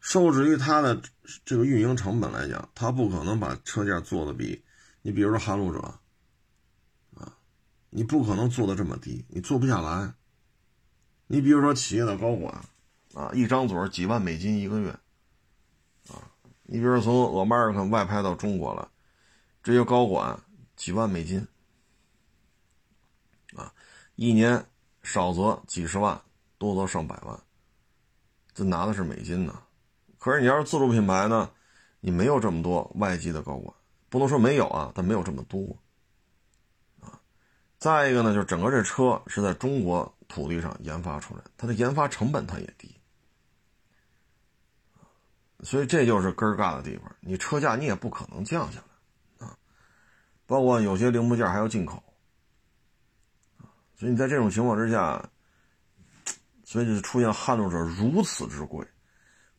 [0.01, 1.01] 受制于它的
[1.45, 4.65] 这个运营成本来讲，它不可能把车价做的比
[5.03, 5.95] 你比如说撼路者。
[7.95, 10.15] 你不可能做的这么低，你做不下来。
[11.27, 12.65] 你比如说企业的高管，
[13.13, 14.91] 啊，一张嘴几万美金一个月，
[16.09, 16.17] 啊，
[16.63, 17.15] 你比如说从
[17.47, 18.91] America 外派到中国了，
[19.63, 20.41] 这些高管
[20.75, 21.47] 几万美金，
[23.55, 23.71] 啊，
[24.17, 24.65] 一年
[25.03, 26.19] 少则几十万，
[26.57, 27.39] 多则上百万，
[28.55, 29.63] 这拿的是美金呢。
[30.19, 31.51] 可是你要是自主品牌呢，
[32.01, 33.75] 你没有这么多外籍的高管，
[34.09, 35.77] 不能说没有啊，但没有这么多。
[37.83, 42.95] 再一个呢，就是整个这车是在中国土地上研发出来，它的研发成本它也低，
[45.65, 47.13] 所以这就是根儿尬的地方。
[47.19, 49.59] 你车价你也不可能降下来啊，
[50.47, 52.01] 包括有些零部件还要进口
[53.97, 55.29] 所以你在这种情况之下，
[56.63, 58.87] 所以就出现撼路者如此之贵，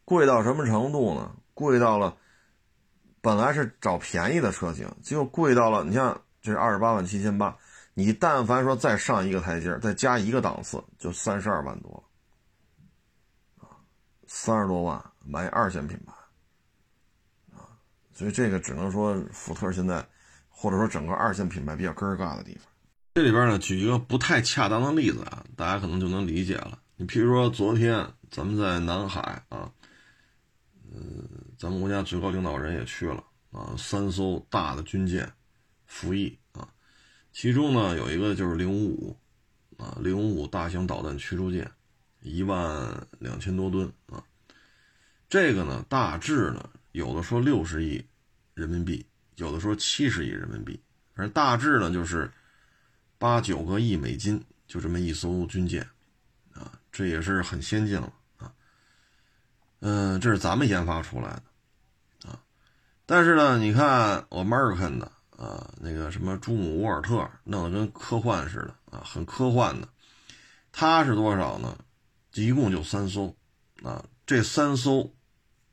[0.06, 1.36] 贵到什么程度呢？
[1.54, 2.16] 贵到了
[3.20, 7.58] 本来是找便宜的车型，结果贵到了，你像这是二十八万七千八。
[7.96, 12.04] 你但凡说再上一个台阶再加一个档次，就三十二万多
[13.60, 13.78] 啊，
[14.26, 16.14] 三十多万买二线品牌
[17.56, 17.70] 啊，
[18.12, 20.04] 所以这个只能说福特现在，
[20.50, 22.64] 或者说整个二线品牌比较尴尬的地方。
[23.14, 26.80] 这里边呢，举一个不太恰当的例子啊，大家可能就能理解了。
[26.96, 29.72] 你譬如说昨天咱们在南海啊，
[30.92, 31.30] 嗯，
[31.60, 35.32] 咱们国家最高领导人也去了啊，三艘大的军舰
[35.86, 36.40] 服役。
[37.34, 39.18] 其中呢，有一个就是零五五，
[39.82, 41.70] 啊，零五五大型导弹驱逐舰，
[42.22, 44.24] 一万两千多吨啊。
[45.28, 48.06] 这个呢，大致呢，有的说六十亿
[48.54, 49.04] 人民币，
[49.38, 50.80] 有的说七十亿人民币，
[51.16, 52.32] 反正大致呢就是
[53.18, 55.82] 八九个亿美金，就这么一艘军舰，
[56.54, 58.54] 啊，这也是很先进了啊。
[59.80, 61.30] 嗯，这是咱们研发出来
[62.22, 62.40] 的，啊，
[63.08, 65.12] 但是呢，你看 American 的。
[65.44, 69.90] 啊，那个什么朱姆沃尔特弄得跟科幻似的啊，很科幻的。
[70.72, 71.78] 它是多少呢？
[72.34, 73.36] 一共就三艘，
[73.84, 75.14] 啊，这三艘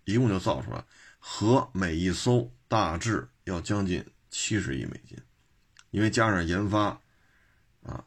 [0.04, 0.84] 一共就造出来，
[1.20, 5.16] 和每一艘大致要将近七十亿美金，
[5.90, 7.00] 因为加上研发，
[7.82, 8.04] 啊，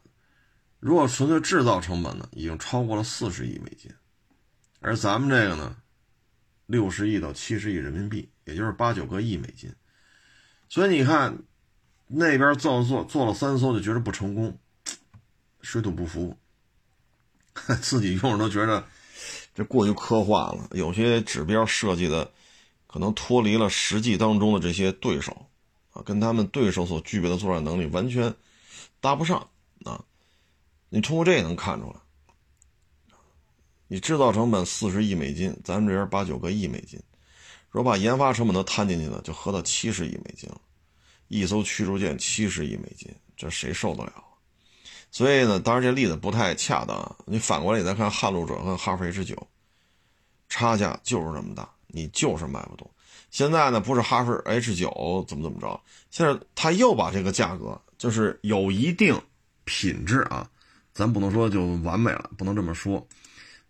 [0.79, 3.89] 如果纯粹制造成本呢，已经超过了四十亿美金，
[4.81, 5.77] 而咱们这个呢，
[6.65, 9.73] 六十亿到七十亿人民币，也就是八九个亿美金。
[10.69, 11.37] 所以你看，
[12.15, 14.55] 那边造做做了三艘就觉得不成功，
[15.61, 16.37] 水土不服，
[17.81, 18.85] 自己用着都觉得
[19.55, 22.31] 这过于科幻了，有些指标设计的
[22.85, 25.47] 可能脱离了实际当中的这些对手
[25.91, 28.35] 啊，跟他们对手所具备的作战能力完全
[29.01, 29.47] 搭不上
[29.83, 30.05] 啊。
[30.89, 31.95] 你通过这也能看出来，
[33.87, 37.01] 你制造成本四十亿美金，咱们这边八九个亿美金，
[37.71, 40.61] 如果把研发成本都摊进去了，就合到七十亿美金了。
[41.27, 44.13] 一艘驱逐舰七十亿美金，这谁受得了？
[45.11, 47.15] 所以呢，当然这例子不太恰当。
[47.25, 49.47] 你反过来你再看撼路者和哈弗 H 九，
[50.49, 52.89] 差价就是这么大，你就是卖不动。
[53.29, 59.19] 现在呢，不是哈弗 H 九怎么怎么着，现在他又把这个价格，就是有一定
[59.65, 60.49] 品质啊，
[60.93, 63.07] 咱不能说就完美了，不能这么说，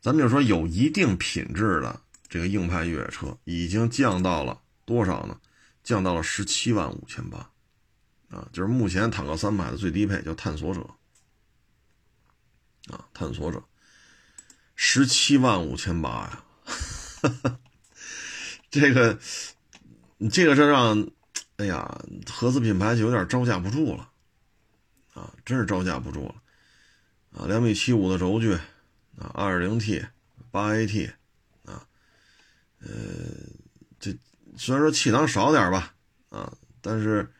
[0.01, 5.37] 咱们就说有一定品质的这个硬派越野车，已经降到了多少呢？
[5.83, 7.51] 降到了十七万五千八，
[8.29, 10.89] 啊，就是目前坦克三百的最低配叫探索者。
[12.89, 13.63] 啊，探索者，
[14.75, 16.43] 十七万五千八呀！
[18.69, 19.17] 这个，
[20.29, 21.07] 这个车让，
[21.55, 24.11] 哎呀，合资品牌就有点招架不住了，
[25.13, 26.35] 啊，真是招架不住了，
[27.39, 28.53] 啊，两米七五的轴距，
[29.17, 30.05] 啊，二点零 T，
[30.51, 31.13] 八 AT，
[31.63, 31.87] 啊，
[32.79, 32.89] 呃，
[34.57, 35.93] 虽然说气囊少点吧，
[36.29, 37.33] 啊，但是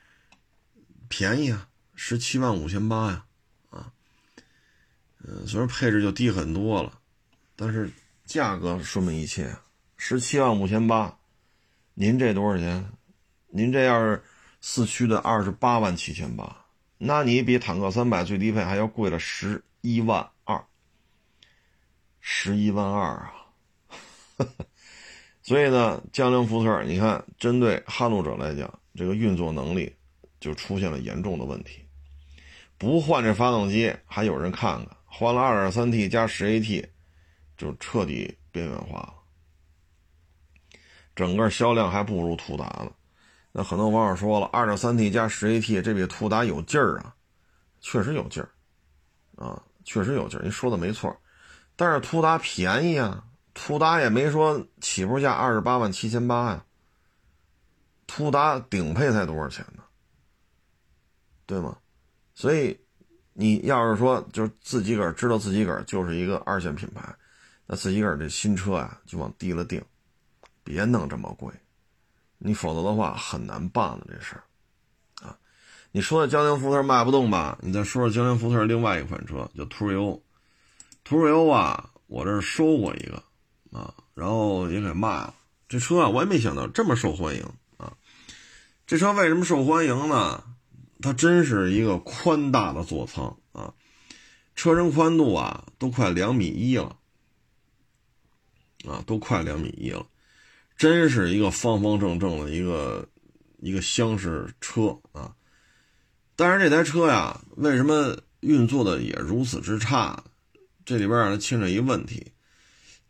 [1.07, 3.25] 便宜啊，十七万五千八呀。
[3.69, 3.91] 啊
[5.25, 6.99] 嗯，虽然配置就低很多了，
[7.55, 7.89] 但是
[8.25, 9.55] 价格说明一切。
[9.95, 11.17] 十七万五千八，
[11.93, 12.91] 您这多少钱？
[13.47, 14.21] 您这要是
[14.59, 16.65] 四驱的二十八万七千八，
[16.97, 20.65] 那你比坦克三百最低配还要贵了十一万二，
[22.19, 23.33] 十一万二啊！
[25.43, 29.93] 所以呢，江铃福特，你看，针对撼路者来讲，这个运作能力
[30.39, 31.85] 就出现了严重的问题。
[32.77, 34.97] 不换这发动机，还有人看看。
[35.05, 36.85] 换了 2.3T 加 10AT，
[37.55, 39.13] 就彻底边缘化了，
[41.15, 42.91] 整个销量还不如途达呢。
[43.51, 47.13] 那很多网友说了，2.3T 加 10AT 这比途达有劲儿啊，
[47.79, 48.49] 确实有劲儿
[49.35, 50.41] 啊，确实有劲儿。
[50.41, 51.15] 您说的没错，
[51.75, 56.65] 但是途达便宜啊，途达也没说起步价二十八万七千八呀，
[58.07, 59.83] 途达顶配才多少钱呢？
[61.45, 61.77] 对吗？
[62.33, 62.79] 所以。
[63.35, 67.01] 你要是说就是自己个儿知道自己个儿就是一个二线品牌，
[67.65, 69.83] 那自己个儿这新车啊就往低了定，
[70.63, 71.51] 别弄这么贵，
[72.37, 74.45] 你否则的话很难办了这事儿，
[75.27, 75.35] 啊，
[75.91, 77.57] 你说的江铃福特卖不动吧？
[77.59, 80.21] 你再说说江铃福特另外一款车叫途锐欧，
[81.03, 83.23] 途锐欧啊，我这收过一个
[83.73, 85.35] 啊，然后也给卖了。
[85.67, 87.43] 这车啊，我也没想到这么受欢迎
[87.77, 87.97] 啊。
[88.87, 90.43] 这车为什么受欢迎呢？
[91.01, 93.73] 它真是一个宽大的座舱啊，
[94.55, 96.95] 车身宽度啊都快两米一了，
[98.87, 100.05] 啊，都快两米一了，
[100.77, 103.05] 真是一个方方正正的一个
[103.59, 105.35] 一个厢式车啊。
[106.37, 110.23] 但是这台车呀，为什么运作的也如此之差？
[110.85, 112.31] 这里边儿牵扯一个问题，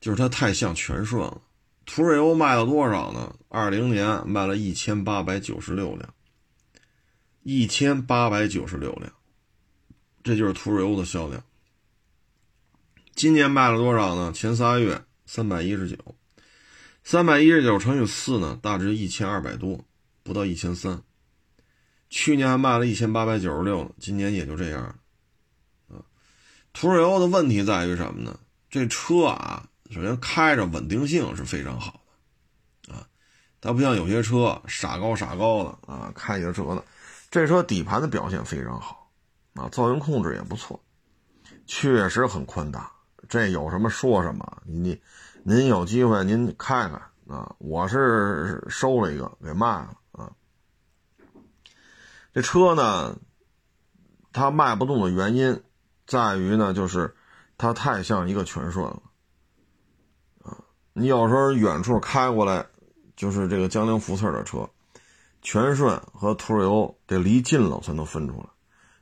[0.04, 1.42] 就是它太像全顺了。
[1.86, 3.34] 途锐欧卖了多少呢？
[3.48, 6.14] 二零年卖了一千八百九十六辆。
[7.44, 9.10] 一千八百九十六辆，
[10.22, 11.42] 这就是途锐欧的销量。
[13.16, 14.34] 今年卖了多少呢？
[14.34, 15.98] 前仨月三百一十九，
[17.06, 19.86] 三百一十九乘以四呢，大致一千二百多，
[20.22, 21.02] 不到一千三。
[22.10, 24.84] 去年还卖了一千八百九十六，今年也就这样。
[25.88, 26.04] 啊，
[26.74, 28.38] 途锐欧的问题在于什么呢？
[28.70, 32.02] 这车啊，首先开着稳定性是非常好
[32.88, 33.08] 的，啊，
[33.62, 36.84] 它不像有些车傻高傻高的啊，开起来折腾。
[37.30, 39.12] 这车底盘的表现非常好，
[39.54, 40.84] 啊，噪音控制也不错，
[41.68, 42.92] 确实很宽大。
[43.30, 45.00] 这有什么说什么，你
[45.44, 47.56] 您有机会您看看啊。
[47.60, 50.32] 我是收了一个给卖了啊。
[52.34, 53.16] 这车呢，
[54.32, 55.62] 它卖不动的原因
[56.08, 57.16] 在于呢，就是
[57.60, 59.02] 它太像一个全顺了。
[60.94, 62.66] 你有时候远处开过来，
[63.16, 64.70] 就是这个江铃福特的车。
[65.42, 68.46] 全顺和途锐欧得离近了才能分出来，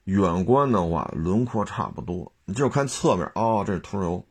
[0.05, 4.25] 远观的话轮廓差不多，你就看侧面哦，这是途锐欧，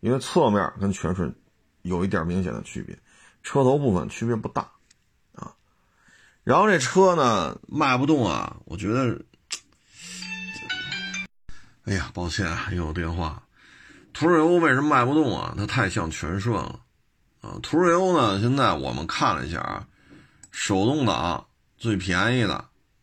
[0.00, 1.32] 因为侧面跟全顺
[1.82, 2.98] 有一点明显的区别，
[3.44, 4.72] 车头部分区别不大
[5.36, 5.54] 啊。
[6.42, 9.24] 然后这车呢卖不动啊，我觉得，
[11.84, 13.40] 哎呀，抱歉啊，又有电话。
[14.12, 15.54] 途锐欧为什么卖不动啊？
[15.56, 16.80] 它太像全顺了
[17.42, 17.60] 啊。
[17.62, 19.86] 途锐欧呢，现在我们看了一下啊，
[20.50, 21.46] 手动挡。
[21.78, 22.54] 最便宜的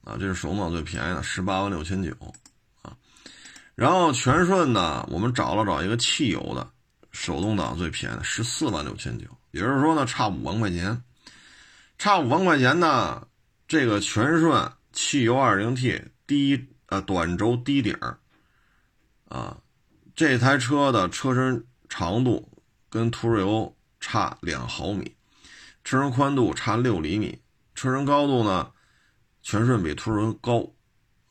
[0.05, 2.15] 啊，这是手动挡最便宜的，十八万六千九
[2.81, 2.95] 啊。
[3.75, 6.65] 然后全顺呢，我们找了找一个汽油的，
[7.11, 11.03] 手动挡最便宜的十四万六千九，也就是说呢，差五万块钱，
[11.97, 13.27] 差五万块钱呢，
[13.67, 17.93] 这个全顺汽油二零 T 低呃短轴低顶
[19.27, 19.57] 啊，
[20.15, 22.49] 这台车的车身长度
[22.89, 25.15] 跟途锐欧差两毫米，
[25.83, 27.39] 车身宽度差六厘米，
[27.75, 28.71] 车身高度呢，
[29.41, 30.65] 全顺比途锐高，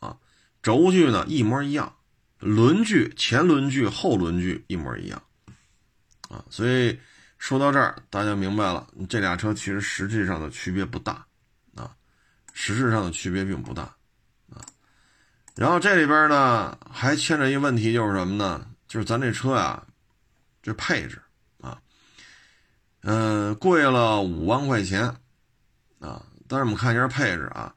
[0.00, 0.16] 啊，
[0.62, 1.96] 轴距呢一模一样，
[2.38, 5.22] 轮距前轮距后轮距一模一样，
[6.28, 6.98] 啊，所以
[7.38, 11.26] 说到这儿大家明白了，这俩车其实实际上的区别不大，
[11.74, 11.94] 啊，
[12.52, 13.82] 实质上的区别并不大，
[14.50, 14.60] 啊，
[15.56, 18.68] 然后这里边呢还牵扯一个问题就是什么呢？
[18.86, 19.86] 就是咱这车呀，
[20.62, 21.20] 这配置。
[23.02, 25.14] 嗯，贵了五万块钱，
[26.00, 26.20] 啊！
[26.48, 27.72] 但是我们看一下配置啊，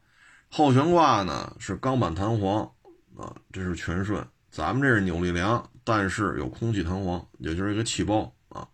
[0.49, 2.63] 后悬挂呢是钢板弹簧，
[3.15, 8.67] 啊，这是全顺，咱们这是扭力梁，但是有空气弹簧，也就是一个气包啊。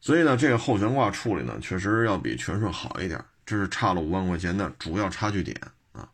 [0.00, 5.56] 所以呢，这个后悬挂处理呢，确实要比全顺好一点，这是差了五万块钱的主要差距点
[5.92, 6.08] 啊。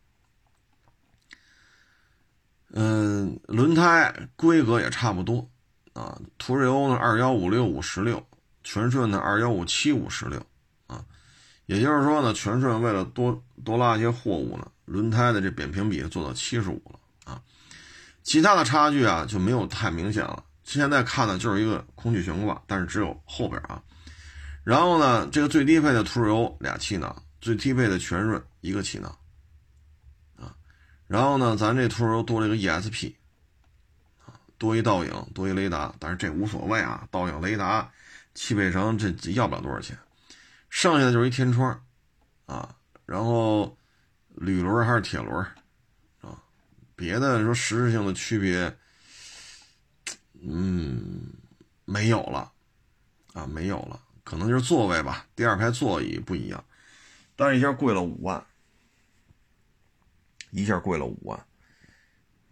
[2.74, 5.48] 嗯，轮胎规格也差不多
[5.94, 8.22] 啊，途锐欧呢二幺五六五十六。
[8.70, 10.38] 全顺的二幺五七五十六，
[10.88, 11.02] 啊，
[11.64, 17.40] 也就是说呢，全顺为了多多拉一些货物呢，轮胎的这扁平比做到七十五了啊，
[18.22, 20.44] 其他的差距啊就没有太明显了。
[20.64, 23.82] 现在看呢就是一个空气悬挂，但是只有后边啊。
[24.64, 29.10] 然后呢，这个最低配的途锐欧俩气囊，最低配的全顺一个气囊，
[30.36, 30.54] 啊，
[31.06, 33.14] 然后呢，咱这途锐欧多了一个 ESP，
[34.26, 37.90] 啊，多一倒影，多一雷达，但是这无所谓啊，倒影雷达。
[38.40, 39.98] 汽配城这要不了多少钱，
[40.70, 41.84] 剩下的就是一天窗，
[42.46, 43.76] 啊，然后
[44.28, 45.44] 铝轮还是铁轮，
[46.20, 46.40] 啊，
[46.94, 48.78] 别的说实质性的区别，
[50.40, 51.32] 嗯，
[51.84, 52.52] 没有了，
[53.32, 56.64] 啊，没有了，可能就是座位吧，第二排座椅不一样，
[57.34, 58.46] 但是一下贵了五万，
[60.52, 61.36] 一下贵了五万，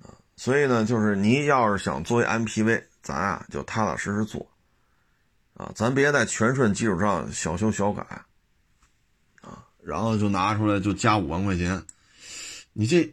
[0.03, 4.51] 啊，所以呢，就是你要是想做一 MPV，咱啊就踏踏实实做。
[5.57, 8.03] 啊，咱别在全顺基础上小修小改，
[9.41, 11.83] 啊，然后就拿出来就加五万块钱，
[12.75, 13.11] 你这，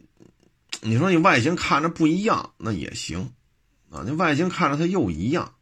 [0.82, 3.32] 你说你外形看着不一样那也行，
[3.88, 5.54] 啊，你外形看着它又一样，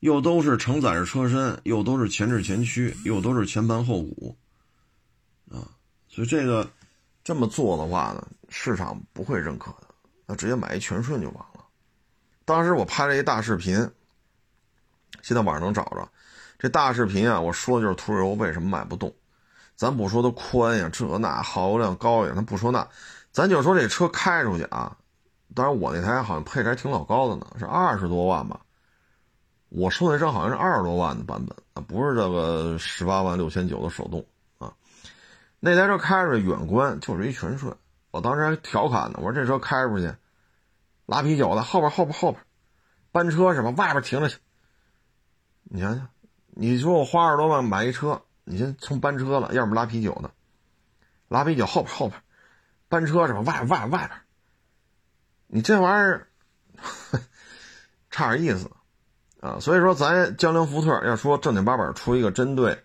[0.00, 4.36] 又都是承载式车身，又都是前置前驱，又都是前盘后鼓，
[5.50, 5.64] 啊，
[6.08, 6.70] 所以这个
[7.24, 9.86] 这么做的话呢，市场不会认可的，
[10.26, 11.64] 那直接买一全顺就完了。
[12.44, 13.90] 当时我拍了一大视频。
[15.22, 16.06] 现在网上能找着
[16.58, 17.40] 这大视频啊！
[17.40, 19.12] 我说的就是途锐欧为什么卖不动。
[19.74, 22.86] 咱不说它宽呀，这那耗油量高呀，咱不说那，
[23.32, 24.96] 咱就说这车开出去啊。
[25.54, 28.60] 当然我那台好像配置还挺老高的呢，是二十多万吧。
[29.70, 34.24] 我说那车好像是二十多万的版本啊，不是这个十八万六千九的手动
[34.58, 34.72] 啊。
[35.58, 37.74] 那台车开出去远观就是一全顺，
[38.10, 40.12] 我当时还调侃呢，我说这车开出去
[41.06, 42.44] 拉啤酒的后边后边后边
[43.10, 43.70] 班车是吧？
[43.70, 44.36] 外边停着去。
[45.74, 46.06] 你想想，
[46.50, 50.30] 你说我花二十多万买一车，你先从班车了，要么拉啤酒的，
[51.28, 52.22] 拉啤酒后边后边，
[52.90, 53.40] 班车是吧？
[53.40, 54.10] 外外外边，
[55.46, 56.28] 你这玩意儿
[58.10, 58.70] 差点意思
[59.40, 59.60] 啊！
[59.60, 62.78] 所以说，咱江铃福特要说正经八百出一个针对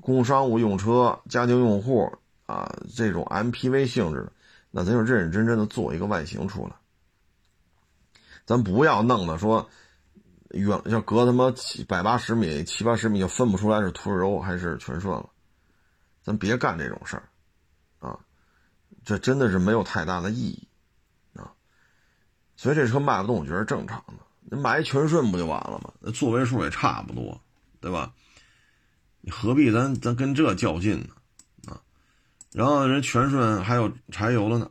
[0.00, 2.10] 工商务用车、家庭用户
[2.46, 4.32] 啊这种 MPV 性质的，
[4.70, 6.72] 那咱就认认真真的做一个外形出来，
[8.46, 9.68] 咱不要弄的说。
[10.52, 15.28] 远要隔他妈七百八十米、七八十米就分不出来是途锐欧还是全顺了，
[16.22, 17.28] 咱别干这种事儿，
[17.98, 18.18] 啊，
[19.04, 20.68] 这真的是没有太大的意义，
[21.34, 21.52] 啊，
[22.56, 24.14] 所以这车卖不动，我觉得正常的。
[24.50, 25.92] 你买一全顺不就完了吗？
[26.00, 27.40] 那座位数也差不多，
[27.80, 28.12] 对吧？
[29.22, 31.72] 你何必咱咱跟这较劲呢？
[31.72, 31.80] 啊，
[32.52, 34.70] 然后人全顺还有柴油了呢，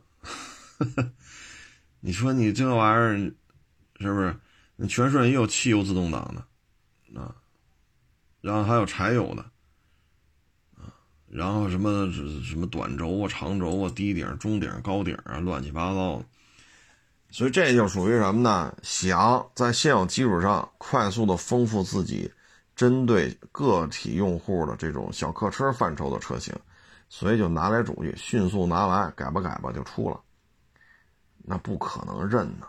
[2.00, 3.16] 你说你这玩意儿
[3.98, 4.36] 是不是？
[4.88, 7.34] 全顺也有汽油自动挡的，啊，
[8.40, 9.42] 然后还有柴油的，
[10.76, 10.90] 啊，
[11.28, 12.10] 然后什么
[12.42, 16.24] 什么短轴啊、长轴啊、低顶、中顶、高顶啊，乱七八糟的。
[17.30, 18.76] 所以这就属于什么呢？
[18.82, 22.30] 想在现有基础上快速的丰富自己，
[22.74, 26.54] 针对个体用户的这种小客车范畴的车型，
[27.08, 30.20] 所以就拿来主义，迅速拿来改吧改吧就出了，
[31.44, 32.66] 那不可能认呢。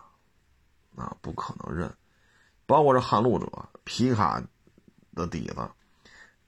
[0.95, 1.91] 啊，不可能认，
[2.73, 4.41] 包括这撼路者皮卡
[5.13, 5.69] 的底子，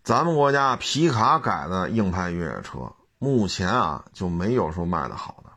[0.03, 5.51] 咱们国家皮卡改的硬派越野车，目前啊就没有说卖的好的，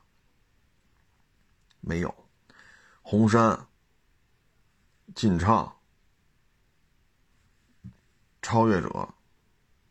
[1.80, 2.14] 没有，
[3.00, 3.66] 红山、
[5.14, 5.72] 劲畅，
[8.42, 9.08] 超越者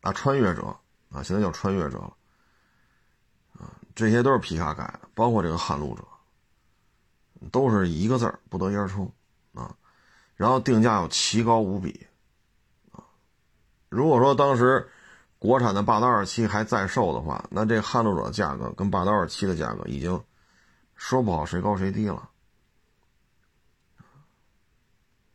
[0.02, 0.78] 啊，穿越者
[1.10, 2.14] 啊，现在叫穿越者了。
[3.54, 6.04] 啊，这些都是皮卡改的，包括这个撼路者，
[7.52, 9.12] 都是一个字儿不得烟抽。
[9.56, 9.76] 啊。
[10.38, 12.08] 然后定价又奇高无比
[12.94, 13.04] 啊。
[13.90, 14.90] 如果说当时
[15.38, 20.24] 国产的霸道二七还在售的话，那这撼路者价格跟霸道二七的价格已经
[20.96, 22.30] 说不好谁高谁低了。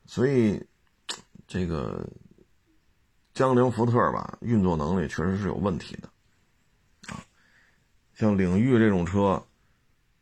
[0.07, 0.67] 所以，
[1.47, 2.07] 这个
[3.33, 6.09] 江铃福特吧，运作能力确实是有问题的，
[7.09, 7.17] 啊，
[8.13, 9.43] 像领域这种车，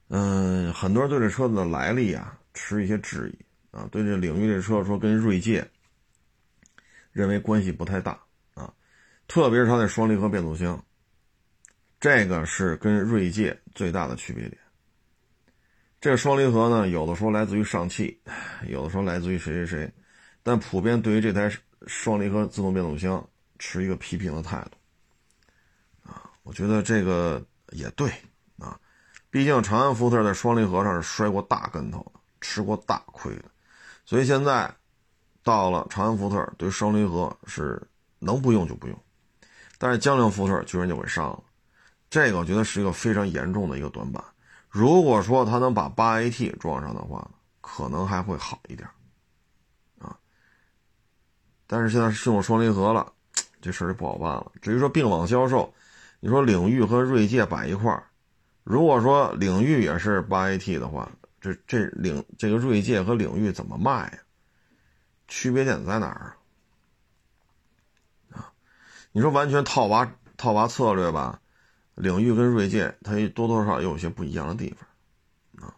[0.09, 5.71] 嗯，很多人对这车子的来历啊持一些质疑啊，对这领域这车说跟锐界
[7.13, 8.21] 认为关系不太大
[8.55, 8.73] 啊，
[9.29, 10.85] 特别是它的双离合变速箱，
[11.99, 14.61] 这个是跟锐界最大的区别点。
[16.01, 18.21] 这双离合呢，有的说来自于上汽，
[18.67, 19.93] 有的说来自于谁谁谁，
[20.43, 21.53] 但普遍对于这台
[21.87, 26.11] 双离合自动变速箱持一个批评的态度。
[26.11, 28.11] 啊，我觉得这个也对
[28.59, 28.81] 啊，
[29.29, 33.45] 毕竟长安福特在双离合上是摔过大跟头的，吃过大亏的，
[34.11, 34.69] 所以现在
[35.45, 37.81] 到了长安福特，对双离合是
[38.19, 39.03] 能不用就不用，
[39.79, 41.41] 但是江铃福特居然就给上了，
[42.11, 44.21] 这个我觉得是一个非常严重的一个短板。
[44.69, 47.31] 如果说他能把八 AT 装上的话，
[47.61, 48.89] 可能还会好一点，
[50.01, 50.19] 啊。
[51.69, 53.13] 但是现在是用双离合了，
[53.61, 54.51] 这事儿就不好办了。
[54.61, 55.73] 至于说并网销售，
[56.19, 58.03] 你说领域和锐界摆一块儿，
[58.65, 61.09] 如果说领域也是八 AT 的话，
[61.41, 64.21] 这这领这个锐界和领域怎么卖？
[65.29, 66.37] 区别点在哪儿
[68.33, 68.37] 啊？
[68.37, 68.53] 啊，
[69.13, 71.41] 你说完全套娃套娃策略吧？
[71.95, 74.75] 领域跟锐界，它多多少少有些不一样的地
[75.55, 75.75] 方，啊，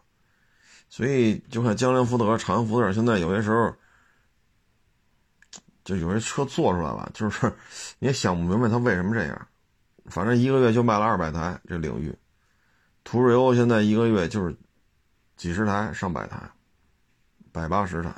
[0.89, 3.75] 所以就看江铃福特和长安福特现在有些时候，
[5.83, 7.47] 就有些车做出来了，就是
[7.99, 9.47] 你也想不明白它为什么这样，
[10.05, 12.17] 反正一个月就卖了二百台，这领域，
[13.03, 14.55] 途锐欧现在一个月就是
[15.35, 16.37] 几十台、上百台，
[17.51, 18.09] 百八十台，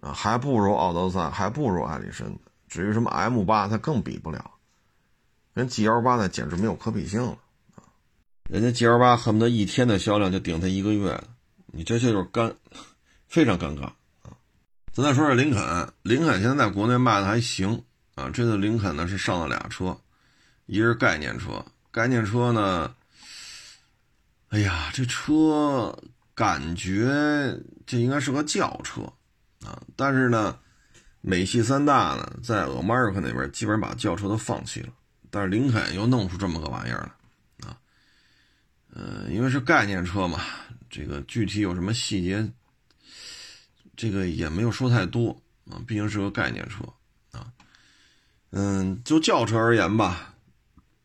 [0.00, 2.36] 啊，还不如奥德赛，还不如艾力绅，
[2.68, 4.50] 至于什么 M 八，它更比不了。
[5.54, 7.38] 跟 G L 八呢，简直没有可比性了
[7.76, 7.86] 啊！
[8.50, 11.22] 人家 G L 八恨不得一天的销量就顶它一个月，
[11.66, 12.52] 你这就是尴，
[13.28, 13.84] 非常尴尬
[14.22, 14.34] 啊！
[14.92, 17.84] 咱再说说林肯，林肯现在在国内卖的还行
[18.16, 18.28] 啊。
[18.30, 19.96] 这次林肯呢是上了俩车，
[20.66, 22.92] 一是概念车，概念车呢，
[24.54, 25.92] 哎呀，这车
[26.32, 29.02] 感觉这应该是个轿车
[29.66, 30.56] 啊，但是呢，
[31.20, 34.90] 美系三大呢在 America 那边基本上把轿车都放弃了。
[35.28, 37.10] 但是林肯又弄出这么个玩意儿
[37.56, 37.76] 来，啊，
[38.92, 40.40] 呃，因为是概念车嘛，
[40.88, 42.48] 这个具体有什么细节，
[43.96, 45.36] 这个也没有说太多
[45.68, 46.84] 啊，毕竟是个概念车
[47.32, 47.52] 啊，
[48.50, 50.32] 嗯，就轿车而言吧，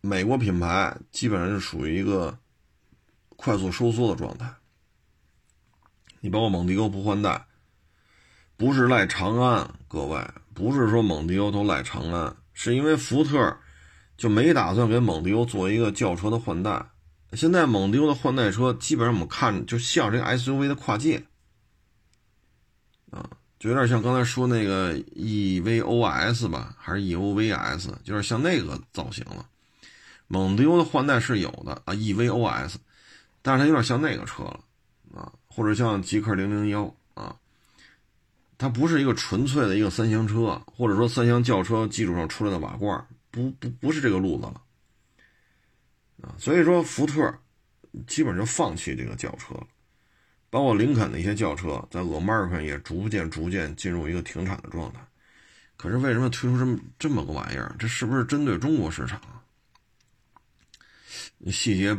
[0.01, 2.37] 美国品牌基本上是属于一个
[3.39, 4.53] 快速收缩的状态。
[6.19, 7.47] 你包括蒙迪欧不换代，
[8.57, 10.21] 不是赖长安，各位，
[10.53, 13.57] 不是说蒙迪欧都赖长安，是因为福特。
[14.17, 16.91] 就没打算给蒙迪欧做一个轿车的换代。
[17.31, 21.23] 现在蒙迪欧的换代车基本上我们看就像这个 SUV 的跨界，
[23.11, 29.47] 啊，就有点像刚才说那个 EVOS 吧，还是 EOVS，就是像那个造型了。
[30.27, 32.75] 蒙迪欧的换代是有的啊，EVOS，
[33.41, 34.59] 但是它有点像那个车了
[35.13, 37.35] 啊，或者像极客零零幺啊，
[38.57, 43.07] 它不是一个纯粹的一个三厢车，或者说三厢轿车基础上出来的瓦罐。
[43.31, 44.61] 不不不是这个路子了，
[46.23, 47.31] 啊，所以说福特
[48.07, 49.67] 基本就放弃这个轿车了，
[50.49, 54.99] 包括林肯的一些轿车，在 America 也逐渐逐渐进入一个停产的状态。
[55.77, 57.75] 可是为什么推出这么这么个玩意儿？
[57.77, 59.21] 这是不是针对中国市场？
[61.51, 61.95] 细节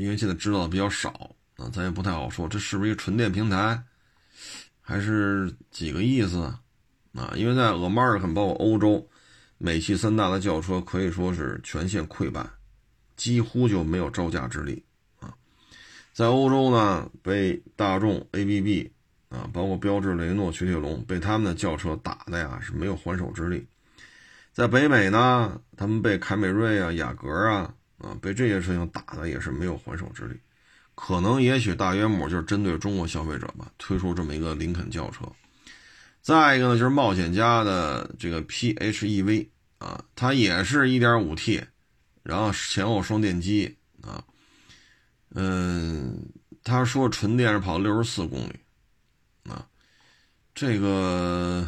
[0.00, 2.48] 因为现在知道的比较少啊，咱也不太好说。
[2.48, 3.82] 这是不是一个纯电平台，
[4.80, 6.52] 还是几个意思
[7.14, 7.32] 啊？
[7.36, 9.06] 因为在 America 包括欧洲。
[9.62, 12.48] 美系三大的轿车可以说是全线溃败，
[13.14, 14.82] 几乎就没有招架之力
[15.18, 15.34] 啊！
[16.14, 18.90] 在欧洲呢，被大众、ABB
[19.28, 23.66] 啊，包括标致、雷诺、雪铁龙，被他们的轿车打的呀是没有还手之力。
[24.50, 30.38] 在北美呢，他们被凯美瑞啊、雅阁啊啊，被这些车型打的也是没有还手之力。
[30.94, 35.24] 可能也许大约母就是针对中国消费者吧，推出这么一个林肯轿车。
[36.20, 39.48] 再一个呢，就是冒险家的这个 PHEV
[39.78, 41.64] 啊，它也是 1.5T，
[42.22, 44.22] 然后前后双电机啊，
[45.34, 46.28] 嗯，
[46.62, 49.66] 他说纯电是跑六十四公里啊，
[50.54, 51.66] 这个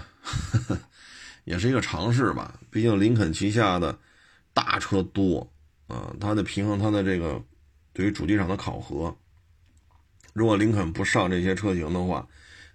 [1.44, 2.60] 也是一个尝试吧。
[2.70, 3.98] 毕竟林肯旗下的
[4.52, 5.50] 大车多
[5.86, 7.42] 啊，它得平衡它的这个
[7.92, 9.14] 对于主机厂的考核。
[10.32, 12.26] 如果林肯不上这些车型的话，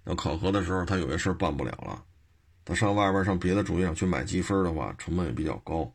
[0.04, 2.04] 那考核的时候他有些事儿办不了了。
[2.64, 5.92] 他上外边上别的主机厂去买积分的话，成本也比较高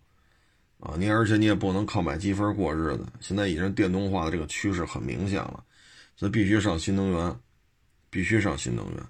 [0.79, 0.95] 啊。
[0.97, 3.05] 你而且你也不能靠买积分过日子。
[3.19, 5.63] 现在已经电动化的这个趋势很明显了，
[6.15, 7.39] 所以必须上新能源，
[8.09, 9.03] 必须上新能源。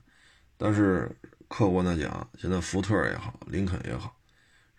[0.57, 1.09] 但是
[1.47, 4.15] 客观的讲，现在福特也好，林肯也好，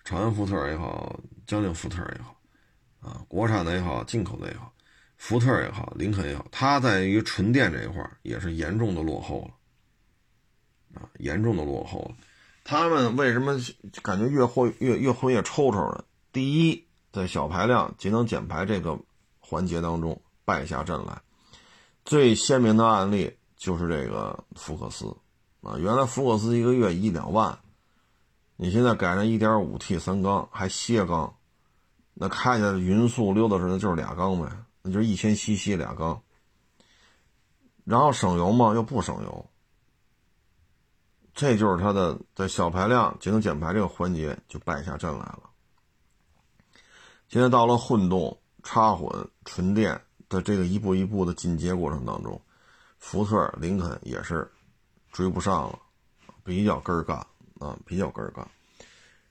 [0.04, 2.36] 长安福特也好，江铃福特也好，
[3.04, 4.72] 啊，国产的也好，进口的也好，
[5.18, 12.16] 福特也好，林肯也好，它在于纯电这一块也是严重的落后了，啊，严重的落后了。
[12.64, 13.58] 他们为什么
[14.02, 16.02] 感觉越混越越混越抽抽呢？
[16.32, 18.98] 第一，在小排量节能减排这个
[19.38, 21.20] 环节当中败下阵来，
[22.06, 25.14] 最鲜明的案例就是这个福克斯。
[25.60, 27.58] 啊，原来福克斯一个月一两万，
[28.56, 31.36] 你现在改成一点五 T 三缸还歇缸，
[32.14, 34.50] 那开起来匀速溜达时那，就是俩缸呗，
[34.82, 36.22] 那就是一千 CC 俩缸，
[37.84, 38.72] 然后省油吗？
[38.74, 39.46] 又不省油，
[41.34, 45.42] 这就是它的在小排量节能减排这个环节就败下阵来了。
[47.28, 52.40] 现在到了混动、插混、纯电的这个一步一步的进阶过程当中，
[52.98, 54.50] 福特、林肯也是。
[55.12, 55.78] 追不上了，
[56.42, 57.16] 比较根儿干
[57.60, 58.44] 啊，比较根儿干。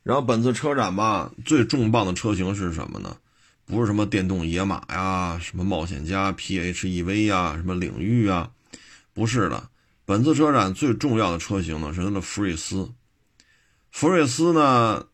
[0.03, 3.17] 然后本次车展吧，最重磅的车型是什么呢？
[3.65, 8.51] 不是什么电动野马呀，什么冒险家 PHEV 呀，什么领域啊，
[9.13, 9.69] 不是的。
[10.05, 12.91] 本次车展最重要的车型呢，是它的福睿斯。
[13.89, 15.07] 福睿斯呢，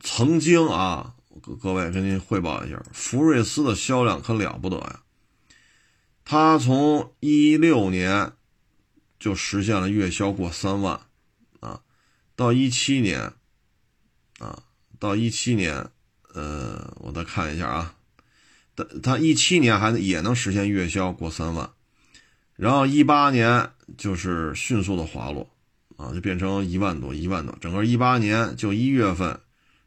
[0.00, 5.00] 曾经啊，各各位跟您汇报一下，福睿斯的销量可了不得呀。
[6.24, 8.32] 它从一六年。
[9.22, 11.00] 就实现了月销过三万，
[11.60, 11.82] 啊，
[12.34, 13.34] 到一七年，
[15.02, 15.84] 到一七年，
[16.32, 17.96] 呃，我再看一下啊，
[18.76, 21.68] 他他一七年还也能实现月销过三万，
[22.54, 25.50] 然后一八年就是迅速的滑落，
[25.96, 29.40] 啊，就变成一万多一万多，整个一八年就一月份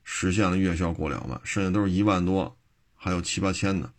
[0.04, 2.54] 实现了月销过两万，剩下都是一万多，
[2.94, 3.90] 还有七八千的。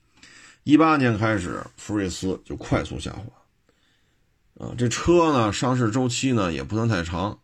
[0.65, 4.67] 一八年开始，福睿斯就快速下滑。
[4.67, 7.39] 啊，这车呢，上市周期呢也不算太长，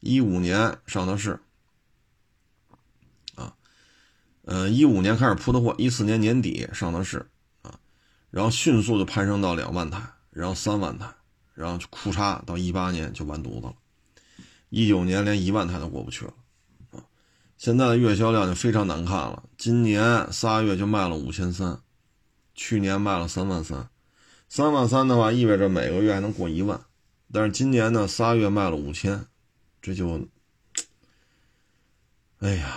[0.00, 1.38] 一五年上的市，
[4.42, 7.26] 呃，一五年开始铺的货，一四年年底上的市，
[7.62, 7.78] 啊，
[8.30, 11.06] 然后迅速就攀升到两万台，然后三万台，
[11.54, 13.74] 然后就库嚓到一八年就完犊子了，
[14.68, 16.34] 一九年连一万台都过不去了，
[16.90, 17.04] 啊，
[17.56, 21.80] 现在的月销量就非常难看了，今年仨月就卖了五千三，
[22.54, 23.88] 去年卖了三万三。
[24.48, 26.78] 三万三的话，意味着每个月还能过一万，
[27.32, 29.24] 但是今年呢，仨月卖了五千，
[29.80, 30.28] 这就，
[32.40, 32.76] 哎呀，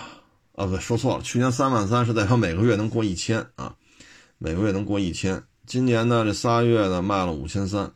[0.56, 3.76] 啊不对，说错了，去年三万三是代表每个月能过一千啊，
[4.38, 7.92] 每个月能过一千，今年呢这仨月呢卖了五千三，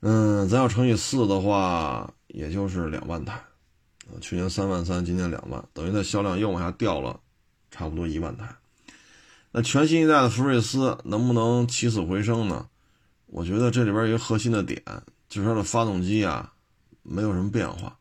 [0.00, 3.40] 嗯，咱要乘以四的话，也就是两万台，
[4.20, 7.20] 去年三万三，今年两万，等于它销量又往下掉了，
[7.70, 8.56] 差不多一万台。
[9.52, 12.66] 那全新一代的福睿斯能不能起死回生呢？
[13.26, 14.82] 我觉得这里边一个核心的点
[15.28, 16.52] 就是它的发动机啊，
[17.04, 17.96] 没有什么变化，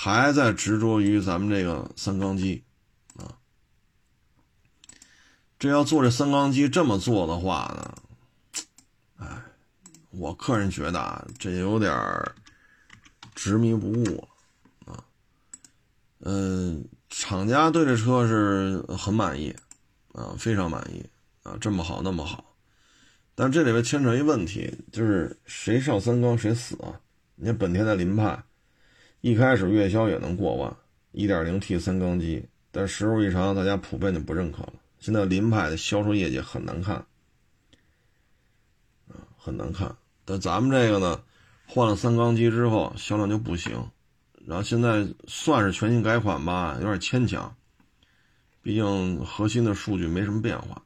[0.00, 2.62] 还在执着于咱们这个三缸机，
[3.16, 3.34] 啊，
[5.58, 8.62] 这要做这三缸机这么做的话呢，
[9.16, 9.42] 哎，
[10.10, 11.92] 我个人觉得啊，这有点
[13.34, 14.28] 执迷不悟了，
[14.92, 15.02] 啊，
[16.20, 19.52] 嗯，厂家对这车是很满意。
[20.14, 21.04] 啊，非常满意
[21.44, 22.56] 啊，这么好那么好，
[23.36, 27.00] 但这里边牵扯一问题，就是谁上三缸谁死啊？
[27.36, 28.42] 你看本田的凌派，
[29.20, 30.76] 一开始月销也能过万
[31.12, 34.74] ，1.0T 三缸机，但时候一长，大家普遍就不认可了。
[35.00, 36.96] 现在凌派的销售业绩很难看，
[39.08, 39.96] 啊，很难看。
[40.24, 41.20] 但咱们这个呢，
[41.66, 43.90] 换了三缸机之后，销量就不行，
[44.46, 47.54] 然后现在算是全新改款吧，有点牵强。
[48.62, 50.82] 毕竟核心的数据没什么变化，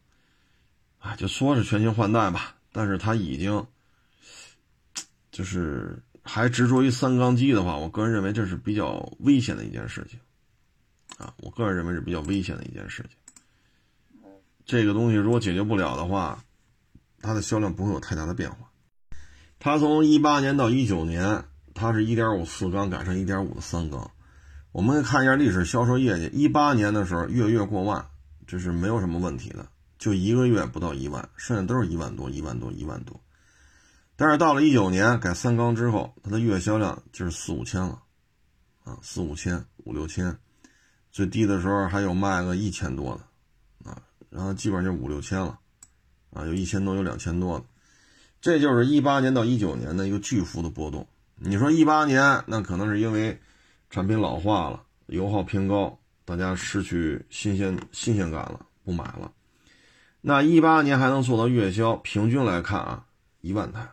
[1.01, 3.67] 啊，就说是全新换代吧，但是它已经，
[5.33, 10.21] 就是还执着于三缸机的话，我个人认为这是比较危险的一件事情，
[11.19, 13.11] 啊，我个人认为是比较危险的一件事情。
[14.65, 16.45] 这个东西如果解决不了的话，
[17.21, 18.71] 它的销量不会有太大的变化。
[19.59, 21.45] 它从一八年到一九年，
[21.75, 24.11] 它是一点五四缸改成一点五的三缸。
[24.71, 28.07] 我们看一下历史销售业绩，一八年的时候月月过万，
[28.47, 29.67] 这是没有什么问题的，
[29.99, 33.21] 就一个月不到一万，剩下都是一万多、一万多、一万多。
[34.23, 38.01] 但是到了一九年改三缸之后，它的月销量就是四五千了，
[38.85, 40.39] 啊，四五千、五六千，
[41.11, 44.01] 最低的时候还有卖个一千多的，啊，
[44.31, 45.59] 然后基本上就五六千了，
[46.33, 47.65] 啊，有一千多，有两千多的，
[48.41, 51.05] 这就是一八年到一九年的一个巨幅的波动。
[51.35, 53.41] 你说一八年那可能是因为
[53.91, 59.33] 产品老化了，油耗偏高，大家失去新鲜新鲜感了，不买了。
[60.21, 63.05] 那一八年还能做到月销，平均来看啊，
[63.41, 63.85] 一万台，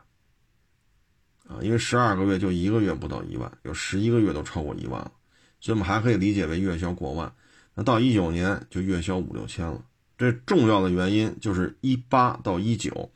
[1.50, 5.12] 啊，因为十二个月就一个月不到一万，有十一个月都超过一万了，
[5.60, 7.34] 所以我们还可以理解为月销过万。
[7.74, 9.84] 那到一九年就月销五六千了，
[10.16, 13.12] 这重要的原因就是一八到一九，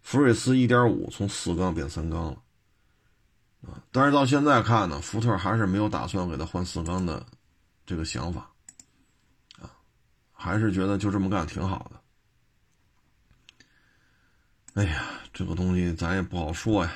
[0.00, 2.42] 福睿斯一点五从四缸变三缸了，
[3.62, 7.26] 啊，但是到现在看呢，福特还是没有打算给它换四缸的
[7.84, 8.48] 这个想法，
[9.60, 9.74] 啊，
[10.32, 12.00] 还是觉得就这么干挺好的。
[14.74, 15.04] 哎呀，
[15.34, 16.92] 这个东西咱也不好说呀，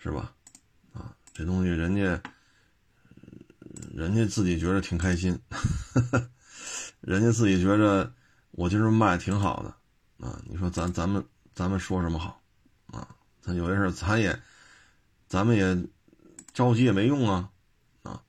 [0.00, 0.32] 是吧？
[0.92, 2.22] 啊，这东西人家，
[3.92, 5.38] 人家自己觉得挺开心，
[7.00, 8.12] 人家自己觉着
[8.52, 10.40] 我今儿卖挺好的啊。
[10.46, 11.24] 你说咱咱们
[11.54, 12.40] 咱们说什么好
[12.92, 13.08] 啊？
[13.40, 14.40] 咱有些事咱也，
[15.26, 15.76] 咱们也
[16.52, 17.50] 着急也没用啊
[18.02, 18.22] 啊！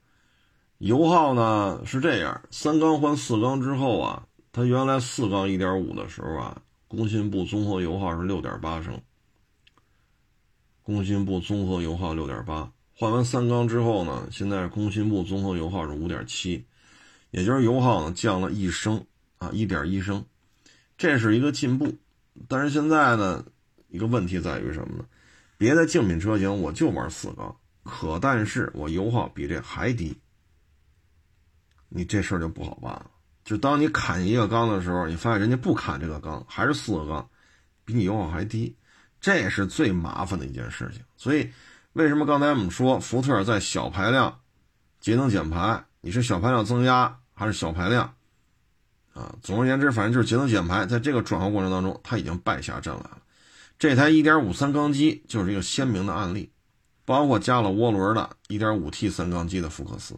[0.79, 6.61] 油耗呢是这样，三缸换四缸之后啊，它原来四缸一点五的时候啊。
[6.87, 8.99] 工信部综合油耗是六点八升，
[10.89, 16.65] 工信部综合油耗六点八，换完三缸之后呢，现在工信部综合油耗是五点七，
[17.29, 19.05] 也就是油耗呢降了一升
[19.37, 20.25] 啊，一点一升，
[20.97, 21.95] 这是一个进步。
[22.47, 23.45] 但是现在呢，
[23.89, 25.05] 一个问题在于什么呢？
[25.59, 30.17] 别的竞品车型我就玩四缸，可但是我油耗比这还低，
[31.87, 33.11] 你这事儿就不好办了。
[33.45, 37.29] 就当你砍一个缸的时候，你发现人家不砍这个缸，还是四个缸，
[37.85, 38.75] 比你油耗还低，
[39.19, 41.03] 这是最麻烦的一件事情。
[41.17, 41.49] 所以，
[41.93, 44.39] 为什么刚才我们说福特在小排量
[44.99, 48.13] 节能减排，你是小排量增压还是小排量？
[49.13, 53.21] 啊，总而言之，反正就是节能减排，在这个转化过程当中，它已经败下阵来了。
[53.77, 56.51] 这台1.5三缸机就是一个鲜明的案例，
[57.05, 60.15] 包括加了涡轮的 1.5T 三缸机的福克斯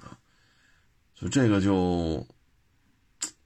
[0.00, 0.12] 啊。
[1.14, 2.26] 就这个就，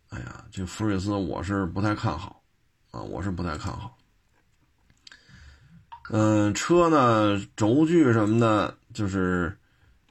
[0.09, 2.43] 哎呀，这福睿斯我是不太看好，
[2.91, 3.96] 啊，我是不太看好。
[6.11, 9.57] 嗯，车呢，轴距什么的，就是，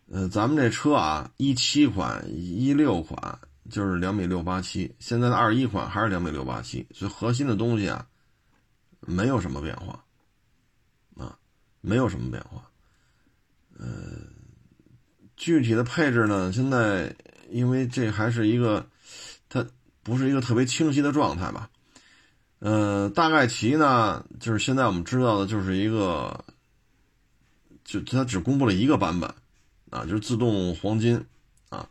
[0.09, 3.39] 呃，咱们这车啊，一七款、一六款
[3.69, 8.05] 就是两米六八七，现在的二一款还是两米六八七，所以核心的东西啊，
[9.01, 10.03] 没有什么变化，
[11.17, 11.37] 啊，
[11.81, 12.63] 没有什么变化。
[13.77, 13.87] 呃，
[15.37, 17.15] 具体的配置呢，现在。
[17.51, 18.83] 因为这还是一个，
[19.47, 19.63] 它
[20.01, 21.69] 不是一个特别清晰的状态吧，
[22.59, 26.43] 呃，大概其呢，就是现在我们知道的就是一个，
[27.83, 29.29] 就它只公布了一个版本，
[29.91, 31.23] 啊，就是自动黄金，
[31.69, 31.87] 啊，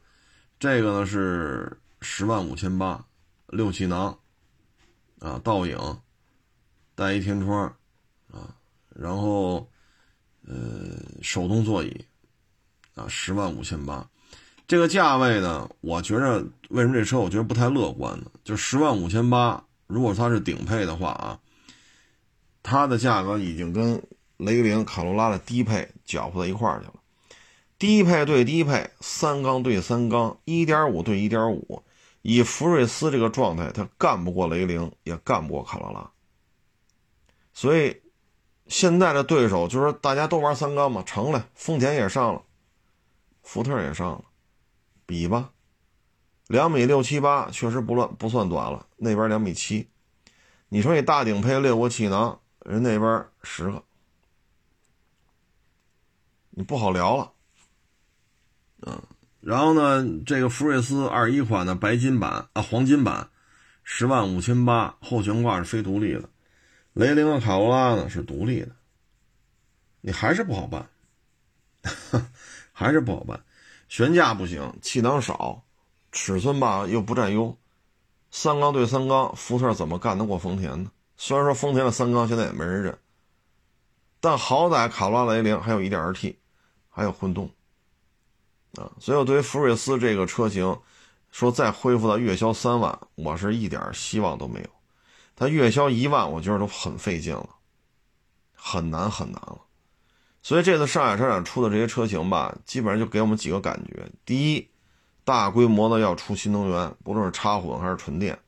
[0.59, 3.05] 这个呢是十万五千八，
[3.49, 4.19] 六气囊，
[5.21, 5.79] 啊，倒影，
[6.95, 7.67] 带一天窗，
[8.33, 8.57] 啊，
[8.89, 9.69] 然后，
[10.47, 10.57] 呃，
[11.23, 12.05] 手动座椅，
[12.95, 14.09] 啊，十万五千八。
[14.67, 18.31] 这个价位呢，我觉着为什么这车我觉得不太乐观呢？
[18.43, 19.63] 就十万五千八，
[19.95, 21.39] 如果它是顶配的话啊，
[22.65, 24.03] 它的价格已经跟
[24.39, 26.95] 雷凌、卡罗拉的低配搅和到一块儿去了。
[27.79, 31.85] 低配对低配，三缸对三缸，一点五对一点五，
[32.23, 36.11] 以福睿斯这个状态，它干不过雷凌，也干不过卡罗拉。
[37.53, 38.03] 所以
[38.67, 42.43] 现在的对手就是大家都玩三缸嘛，成了，丰田也上了，
[43.45, 44.25] 福特也上了。
[45.07, 45.53] 比吧，
[46.47, 48.87] 两米六七八确实不乱不算短了。
[48.97, 49.89] 那边两米七，
[50.69, 53.83] 你说你大顶配六个气囊，人那边十个，
[56.51, 57.33] 你不好聊了。
[58.87, 59.03] 嗯，
[59.41, 63.31] 然后呢，这个福睿斯二一款的白金版啊，黄金版，
[63.83, 66.29] 十万五千八，后悬挂是非独立的。
[66.93, 68.77] 雷凌和卡罗拉呢是独立的，
[70.03, 70.89] 你还是不好办，
[72.73, 73.43] 还是不好办。
[73.89, 75.65] 悬架不行，气囊少，
[76.15, 77.59] 尺寸吧又不占优，
[78.31, 80.91] 三缸对三缸，福特怎么干得过丰田呢？
[81.17, 82.97] 虽然说丰田的三缸现在也没人认，
[84.21, 86.39] 但好歹卡罗拉雷凌还有一点二 T，
[86.89, 87.51] 还有混动，
[88.77, 90.79] 啊，所以我对于福睿斯这个车型，
[91.33, 94.67] 说再恢复到月销三万，我是一点希望都没有。
[95.35, 97.49] 它月销一万，我觉得都很费劲了，
[98.55, 99.59] 很难很难了。
[100.43, 104.69] 所以这次上海车展出的这些车型吧，基本上就给我们几个感觉：第一，
[105.25, 108.39] 大规模的要出新能源，不论是插混还是纯电，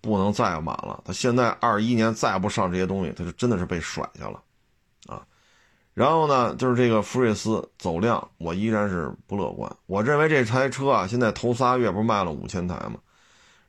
[0.00, 1.02] 不能再满了。
[1.04, 4.40] 它现在二一年再不上这些东西，它就真的是被甩下了，
[5.06, 5.26] 啊。
[5.94, 9.70] 然后呢，就是这个福睿斯走量，我依然是不乐观。
[9.86, 13.00] 我认为这台车啊，现在头仨月不是卖了五千台吗？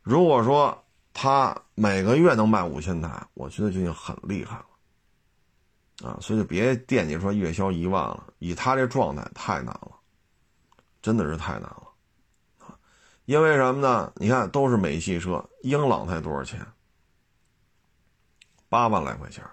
[0.03, 0.83] 如果说
[1.13, 6.17] 它每个月能卖五千台，我觉得就已经很厉害了啊！
[6.21, 9.91] 所以就别惦记说月销一万了，以他这状态太难了，
[11.01, 11.86] 真的是太难了！
[13.27, 14.13] 因为什么呢？
[14.15, 16.65] 你看，都是美系车，英朗才多少钱？
[18.69, 19.43] 八万来块钱。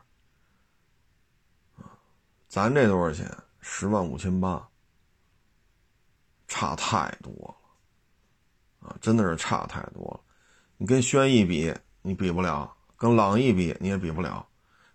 [2.48, 3.28] 咱这多少钱？
[3.58, 4.68] 十万五千八，
[6.46, 7.32] 差太多
[8.80, 10.20] 了，啊，真的是差太多了。
[10.76, 14.46] 你跟轩逸比，你比不了；跟朗逸比，你也比不了；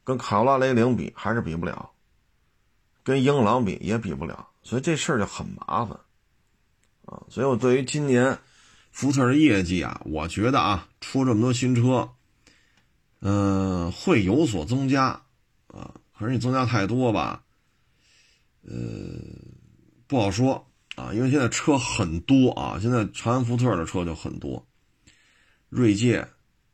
[0.05, 1.91] 跟卡罗拉雷凌比，还是比不了；
[3.03, 4.47] 跟英朗比，也比不了。
[4.63, 5.99] 所以这事儿就很麻烦，
[7.07, 8.39] 啊，所以我对于今年
[8.99, 12.09] 福特的业绩啊，我觉得啊，出这么多新车，
[13.21, 15.21] 嗯，会有所增加，
[15.67, 17.41] 啊，可是你增加太多吧。
[18.63, 18.75] 呃，
[20.05, 24.67] 不好说啊，因为现在车很多啊，现在长安福特的车就很多。
[25.69, 26.27] 锐界、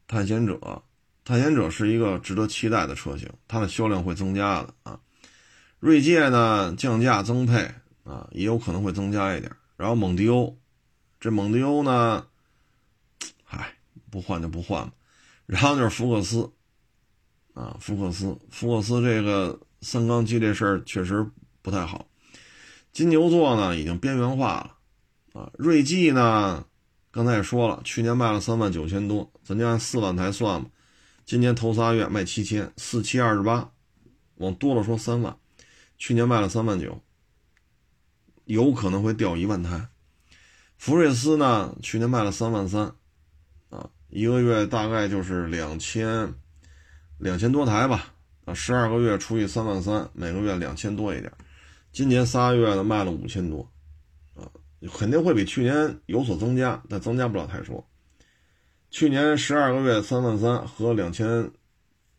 [0.08, 0.82] 探险者，
[1.24, 5.00] 探险者是一个值得期待的车型，它的销量会增加的啊。
[5.80, 7.70] 锐界呢，降价增配
[8.04, 9.52] 啊，也有可能会增加一点。
[9.78, 10.58] 然后蒙迪欧，
[11.26, 12.28] 这蒙迪欧呢，
[13.44, 13.74] 嗨，
[14.12, 14.94] 不换就不换吧。
[15.48, 16.52] 然后就是福克斯
[17.56, 21.28] 啊，福克斯，福克斯这个三缸机这事儿确实。
[21.64, 22.08] 不太好，
[22.94, 24.54] 金牛座呢已经边缘化
[25.34, 26.64] 了，啊，锐际呢，
[27.10, 30.70] 刚才也说了，去年卖了三万九千多，咱就按四万台算吧，
[31.26, 33.72] 今年头仨月卖七千，四七二十八，
[34.36, 35.36] 往多了说三万，
[35.98, 37.02] 去年卖了三万九，
[38.44, 39.88] 有可能会掉一万台。
[40.78, 42.94] 福睿斯呢，去年卖了三万三，
[43.70, 46.34] 啊，一个月大概就是两千
[47.18, 48.14] 两千多台吧，
[48.46, 51.32] 啊，十二个月除以三万三，每个月两千多一点。
[51.92, 53.72] 今年仨月呢卖了五千多，
[54.36, 54.52] 啊，
[54.94, 57.88] 肯定会比去年有所增加，但增加不了太多。
[58.92, 61.50] 去年十二个月三万三和两千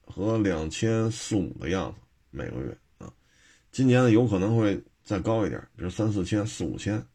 [0.05, 1.99] 和两千四五的样子
[2.31, 3.13] 每个月啊，
[3.71, 7.07] 今年呢有可能会再高一点，比如三四千、四五千，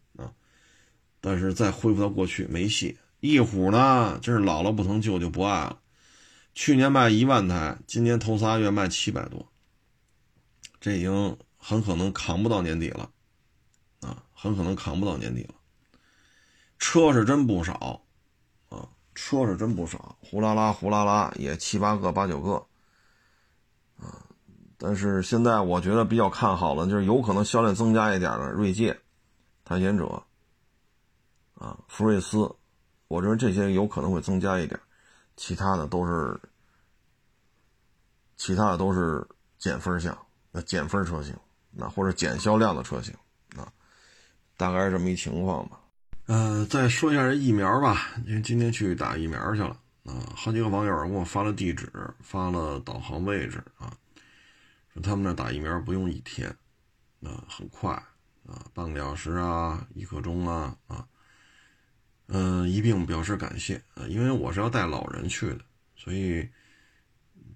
[1.21, 2.97] 但是再恢复到过去没戏。
[3.21, 5.79] 翼虎呢，真是老了不疼，旧就不爱了。
[6.53, 9.47] 去年卖一万台，今年头仨月卖七百多，
[10.81, 11.37] 这已经。
[11.63, 13.07] 很可能扛不到年底了，
[13.99, 15.53] 啊，很可能扛不到年底了。
[16.79, 18.01] 车是真不少，
[18.67, 22.53] 啊，车是真不少，呼啦啦呼啦啦也七八个八九个，
[23.99, 24.25] 啊，
[24.75, 28.99] 但是现在我觉得比较看好的就是有可能销量增加一点的锐界、
[29.63, 30.23] 探险者，
[31.61, 32.37] 啊，福睿斯，
[33.07, 34.79] 我认为这些有可能会增加一点，
[35.35, 36.39] 其他的都是，
[38.35, 39.27] 其他的都是
[39.59, 40.17] 减分项，
[40.51, 41.35] 那减分车型。
[41.73, 43.15] 那或者减销量的车型，
[43.55, 43.71] 啊，
[44.57, 45.79] 大概是这么一情况吧。
[46.25, 51.89] 呃，再说一下这疫苗吧，因为今天去打疫苗去了啊，好几个网友给我发了地址，
[52.19, 53.93] 发了导航位置啊，
[54.93, 56.49] 说他们那打疫苗不用一天，
[57.23, 57.93] 啊，很快
[58.45, 61.07] 啊，半个小时啊，一刻钟啊啊，
[62.33, 65.59] 嗯，一并表示感谢啊，因为我是要带老人去的，
[65.95, 66.47] 所以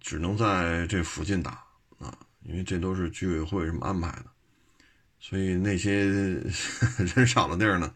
[0.02, 1.64] 只能在这附近打
[1.98, 2.14] 啊。
[2.44, 4.26] 因为这都是居委会什么安排的，
[5.20, 6.06] 所以那些
[7.16, 7.92] 人少的地儿呢，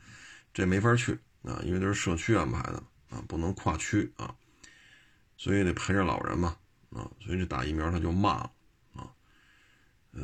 [0.52, 1.12] 这没法去
[1.44, 4.34] 啊，因为都是社区安排的啊，不能跨区啊，
[5.38, 6.58] 所以得陪着老人嘛
[6.90, 8.52] 啊，所以这打疫苗他就慢了
[8.96, 9.06] 啊，
[10.14, 10.24] 呃，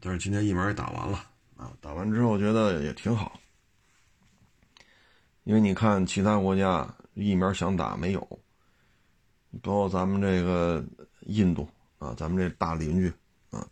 [0.00, 3.40] 但是今天疫苗也打完了啊，打完之后觉得也挺好，
[5.46, 6.84] 因为你看其他国家
[7.14, 8.20] 疫苗想打没有，
[9.62, 10.84] 包括咱们这个
[11.20, 11.68] 印度
[11.98, 13.08] 啊，咱们这大邻居
[13.50, 13.64] 啊。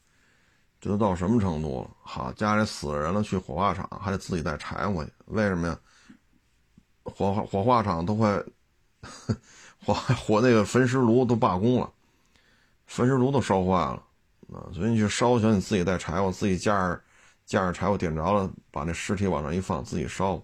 [0.81, 1.91] 这都到什么程度了？
[2.01, 5.77] 好，家里死人了，去火化场还得自己带柴火去，为什么呀？
[7.03, 8.41] 火化火化场都快
[9.85, 11.93] 火火那个焚尸炉都罢工了，
[12.87, 14.01] 焚尸炉都烧坏了
[14.53, 14.71] 啊！
[14.73, 17.03] 所以你去烧去，你自己带柴火，自己架着
[17.45, 20.41] 架着柴火点着了，把那尸体往上一放，自己烧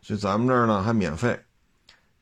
[0.00, 1.38] 所以咱们这儿呢还免费，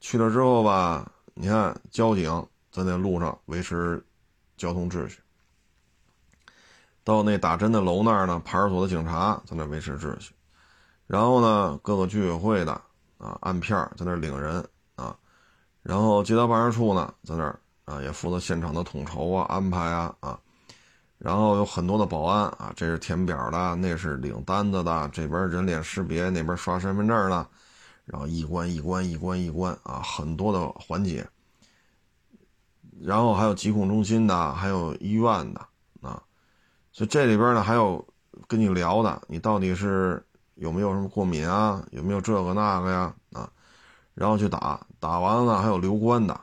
[0.01, 4.05] 去了之后吧，你看交警在那路上维持
[4.57, 5.21] 交通秩序。
[7.05, 10.35] 到那打针的楼那儿呢，派出所的警察在那维持秩序，
[11.07, 12.73] 然后呢，各个居委会的
[13.19, 15.17] 啊按片在那领人啊，
[15.83, 20.37] 然后街道办事处呢在那儿啊也负责现场的统筹啊安排啊啊，
[21.19, 27.47] 然后有很多的保安啊，这是填表的，那是领单子的，这边人脸识别，那边刷身份证的，
[28.05, 31.27] 然后一关一关一关一关啊，很多的环节，
[33.01, 35.61] 然后还有疾控中心的，还有医院的
[36.03, 36.23] 啊。
[36.93, 38.07] 所以这里边呢还有
[38.47, 40.23] 跟你聊的，你到底是
[40.55, 41.83] 有没有什么过敏啊？
[41.93, 43.15] 有没有这个那个呀？
[43.33, 43.51] 啊，
[44.15, 46.35] 然后去打，打完了还有留观的，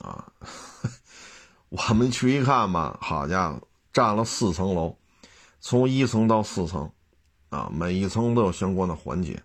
[0.00, 0.24] 啊，
[1.68, 3.60] 我们去一看吧，好家伙，
[3.96, 4.94] 占了四层楼，
[5.58, 6.92] 从一层到四层，
[7.48, 9.42] 啊，每一层都有相关的环节。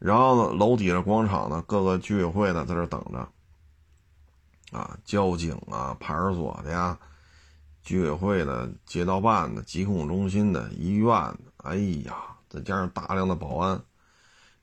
[0.00, 6.98] 然后呢，楼底下广场呢，各个居委会的在这等着，啊，交警啊，派出所的呀。
[7.84, 12.16] 居委会的、街道办的、疾控中心的、医院的，哎呀，
[12.48, 13.80] 再加上大量的保安，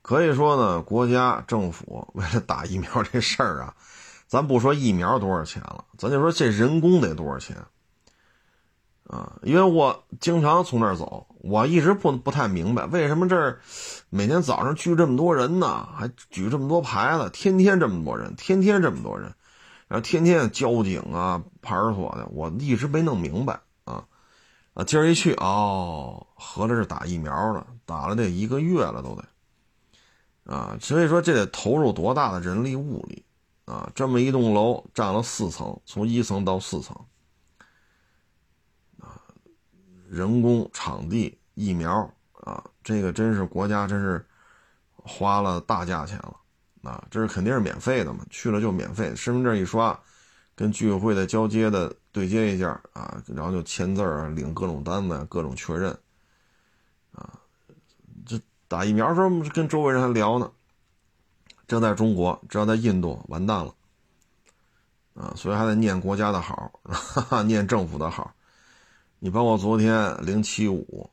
[0.02, 3.74] 可以说呢，国家政府为了打疫苗这事儿啊，
[4.26, 7.56] 咱不说疫苗多少钱了，咱就说这人工得多少钱
[9.04, 9.38] 啊？
[9.42, 13.60] 因为我经常从那儿走，我一直不不太明白，为什么这儿
[14.10, 15.88] 每天早上聚这么多人呢？
[15.94, 19.34] 还举这么多牌子，天天这么多人，天天这么多人。
[19.86, 24.06] 然后天天交警啊、派出所的，我一直没弄明白啊，
[24.72, 33.24] 啊，今儿一去哦，合着是打疫苗了，打了得一个月了都得，啊，所以说这得投入多大的人力物力
[33.66, 33.90] 啊！
[33.94, 36.96] 这么一栋楼占了四层，从一层到四层，
[38.98, 39.20] 啊，
[40.14, 42.08] 人工、场地、疫苗
[42.40, 44.24] 啊，这个真是国家真是
[44.94, 46.36] 花了大价钱了。
[46.84, 49.98] 啊，这是肯定是免费的嘛，去了就免费，身份证一刷，
[50.54, 55.98] 跟居委会的交接的对接一下啊，然后就签字啊，领各种单子，各种确认，
[57.12, 57.40] 啊，
[58.26, 58.38] 这
[58.68, 60.52] 打疫苗的时候跟周围人还聊呢，
[61.66, 63.74] 这在中国，这要在印度完蛋了，
[65.14, 68.34] 啊，所以还得念国家的好，哈哈，念政府的好，
[69.24, 71.08] 你包括昨天零七五，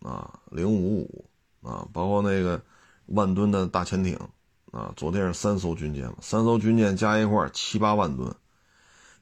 [0.00, 1.26] 啊，零五五，
[1.60, 2.58] 啊，包括那个
[3.04, 4.18] 万吨的大潜艇。
[4.70, 8.34] 啊，昨天是三艘军舰三艘军舰加一块七八万吨，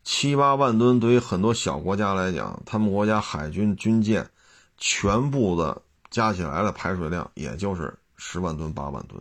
[0.04, 4.30] 七八万吨对于很多小国家来讲，他们国家海军军舰
[4.76, 9.20] 全部的加起来的排水量也就是十万吨八万吨，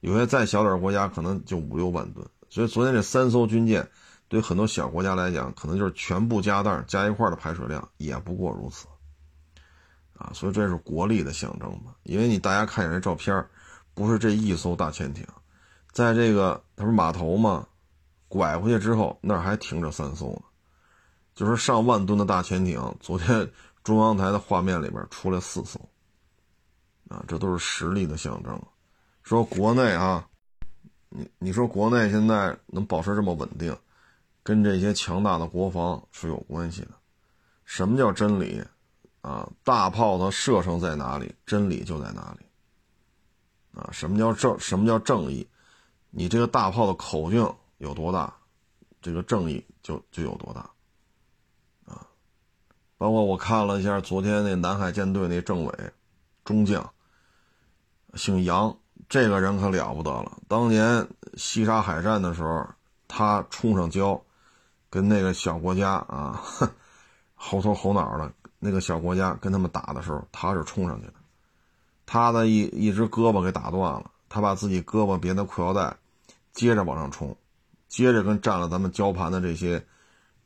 [0.00, 2.26] 有些再小点国家可能就五六万吨。
[2.50, 3.88] 所以昨天这三艘军舰
[4.28, 8.86] 对很多小国家来讲，可能就是全部加袋加一块的排水量也不过如此。
[10.14, 11.94] 啊，所以这是国力的象征嘛？
[12.02, 13.46] 因为你大家看一下这照片
[13.94, 15.24] 不是这一艘大潜艇，
[15.92, 17.66] 在这个它不是码头吗？
[18.26, 20.42] 拐回去之后，那儿还停着三艘呢，
[21.34, 22.82] 就是上万吨的大潜艇。
[23.00, 23.48] 昨天
[23.82, 25.80] 中央台的画面里边出来四艘，
[27.08, 28.60] 啊，这都是实力的象征。
[29.22, 30.26] 说国内啊，
[31.08, 33.74] 你你说国内现在能保持这么稳定，
[34.48, 36.92] 跟这些强大的国防是有关系的。
[37.66, 38.64] 什么叫真理？
[39.20, 42.46] 啊，大炮的射程在哪里，真理就在哪里。
[43.78, 44.58] 啊，什么叫正？
[44.58, 45.46] 什么叫正义？
[46.08, 47.46] 你这个大炮的口径
[47.76, 48.34] 有多大，
[49.02, 50.60] 这个正义就就有多大。
[51.84, 52.08] 啊，
[52.96, 55.74] 包括我看了一下昨天那南海舰队那政委
[56.42, 56.90] 中将，
[58.14, 58.74] 姓杨，
[59.10, 60.40] 这个人可了不得了。
[60.48, 62.66] 当年西沙海战的时候，
[63.06, 64.18] 他冲上礁，
[64.90, 66.40] 跟那个小国家啊，
[67.34, 71.14] 猴头猴脑的那个小国家跟他们打的时候，他是冲上去的。
[72.06, 75.96] 他的一一只胳膊给打断了，他把自己胳膊别在裤腰带，
[76.52, 77.36] 接着往上冲，
[77.86, 79.84] 接着跟占了咱们交盘的这些，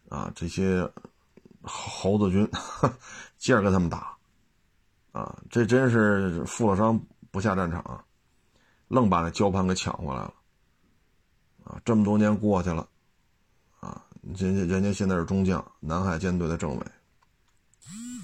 [0.08, 0.90] 啊这些
[1.62, 2.50] 猴子军，
[3.38, 4.16] 接着跟他们打，
[5.12, 8.04] 啊这真是负了伤不下战场，
[8.88, 10.34] 愣把那交盘给抢回来了，
[11.64, 12.88] 啊这么多年过去了，
[14.22, 16.86] 人家人家现在是中将，南海舰队的政委，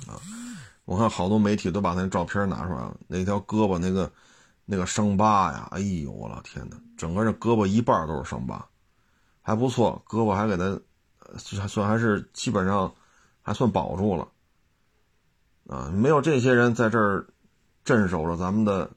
[0.06, 0.18] 啊。
[0.84, 4.10] 我看好多媒体都把那照片拿出来了，那条胳膊那个
[4.64, 8.66] 那个伤疤呀，哎呦我老天哪，整个这胳膊一半都是伤疤，
[9.42, 10.80] 还不错，胳膊还给他
[11.36, 12.90] 算算还是基本上
[13.42, 14.26] 还算保住了
[15.66, 15.90] 啊！
[15.92, 17.26] 没有这些人在这儿
[17.84, 18.90] 镇守着咱们的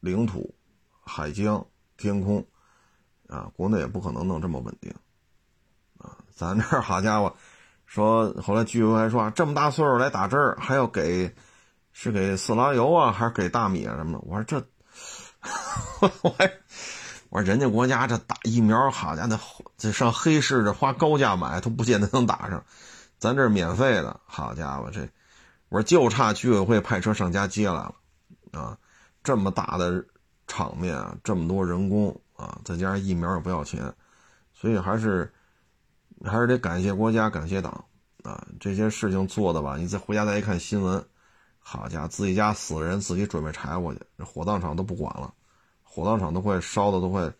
[0.00, 0.54] 领土、
[1.00, 1.64] 海疆、
[1.96, 2.44] 天空
[3.28, 4.94] 啊，国内也不可能弄这么稳定！
[6.36, 7.34] 咱这儿好家伙。
[7.86, 11.32] 说后来居委会还说这么大岁数来打针儿，还要给，
[11.92, 14.24] 是给色拉油啊，还是给大米啊什么的？
[14.26, 14.58] 我说这，
[16.22, 16.52] 我还
[17.30, 22.64] 我说人家国家这打疫苗，好家伙，这上黑市这花高价买都不见得能打上，
[23.18, 25.08] 咱这免费的，好家伙，这
[25.68, 27.94] 我说就差居委会派车上家接来了
[28.50, 28.76] 啊！
[29.22, 30.04] 这么大的
[30.48, 33.94] 场面啊，这么多人工啊，再加上疫苗也不要钱，
[34.52, 35.32] 所以还是。
[36.28, 37.84] 还是得感谢国家，感谢党
[38.22, 38.46] 啊！
[38.58, 41.04] 这些事情做的吧，你再回家再一看新闻，
[41.58, 45.32] 好家伙，自己家死人，自己准备柴火去，火葬场都不管了，
[45.82, 47.32] 火葬场都快烧的都快，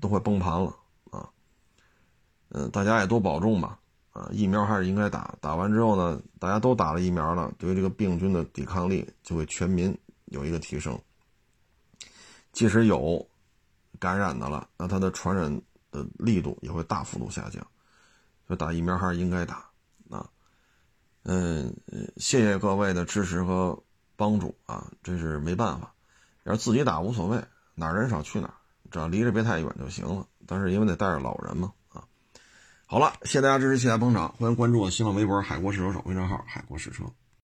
[0.00, 0.74] 都快崩盘了
[1.10, 1.28] 啊！
[2.50, 3.78] 嗯，大家也多保重吧，
[4.12, 5.34] 啊，疫苗还是应该打。
[5.40, 9.96] 打完之后呢，大家都打了疫苗了，对于这个病菌的抵抗力就会全民
[10.26, 10.98] 有一个提升。
[12.52, 13.24] 即使有
[14.00, 15.54] 感染的了，那它的传染
[15.92, 17.64] 的力度也会大幅度下降。
[18.50, 19.70] 所以打疫苗还是应该打
[20.10, 20.28] 啊。
[21.22, 21.72] 嗯，
[22.16, 23.80] 谢谢各位的支持和
[24.16, 25.94] 帮助啊，这是没办法。
[26.42, 27.40] 要是自己打无所谓，
[27.76, 28.54] 哪人少去哪儿，
[28.90, 30.26] 只要离着别太远就行了。
[30.48, 31.72] 但是因为得带着老人嘛。
[31.92, 32.02] 啊
[32.86, 37.04] 好了，谢谢大家支持，谢谢捧场，欢迎关注我新浪微博“海阔试车手”微账号“海阔试车”。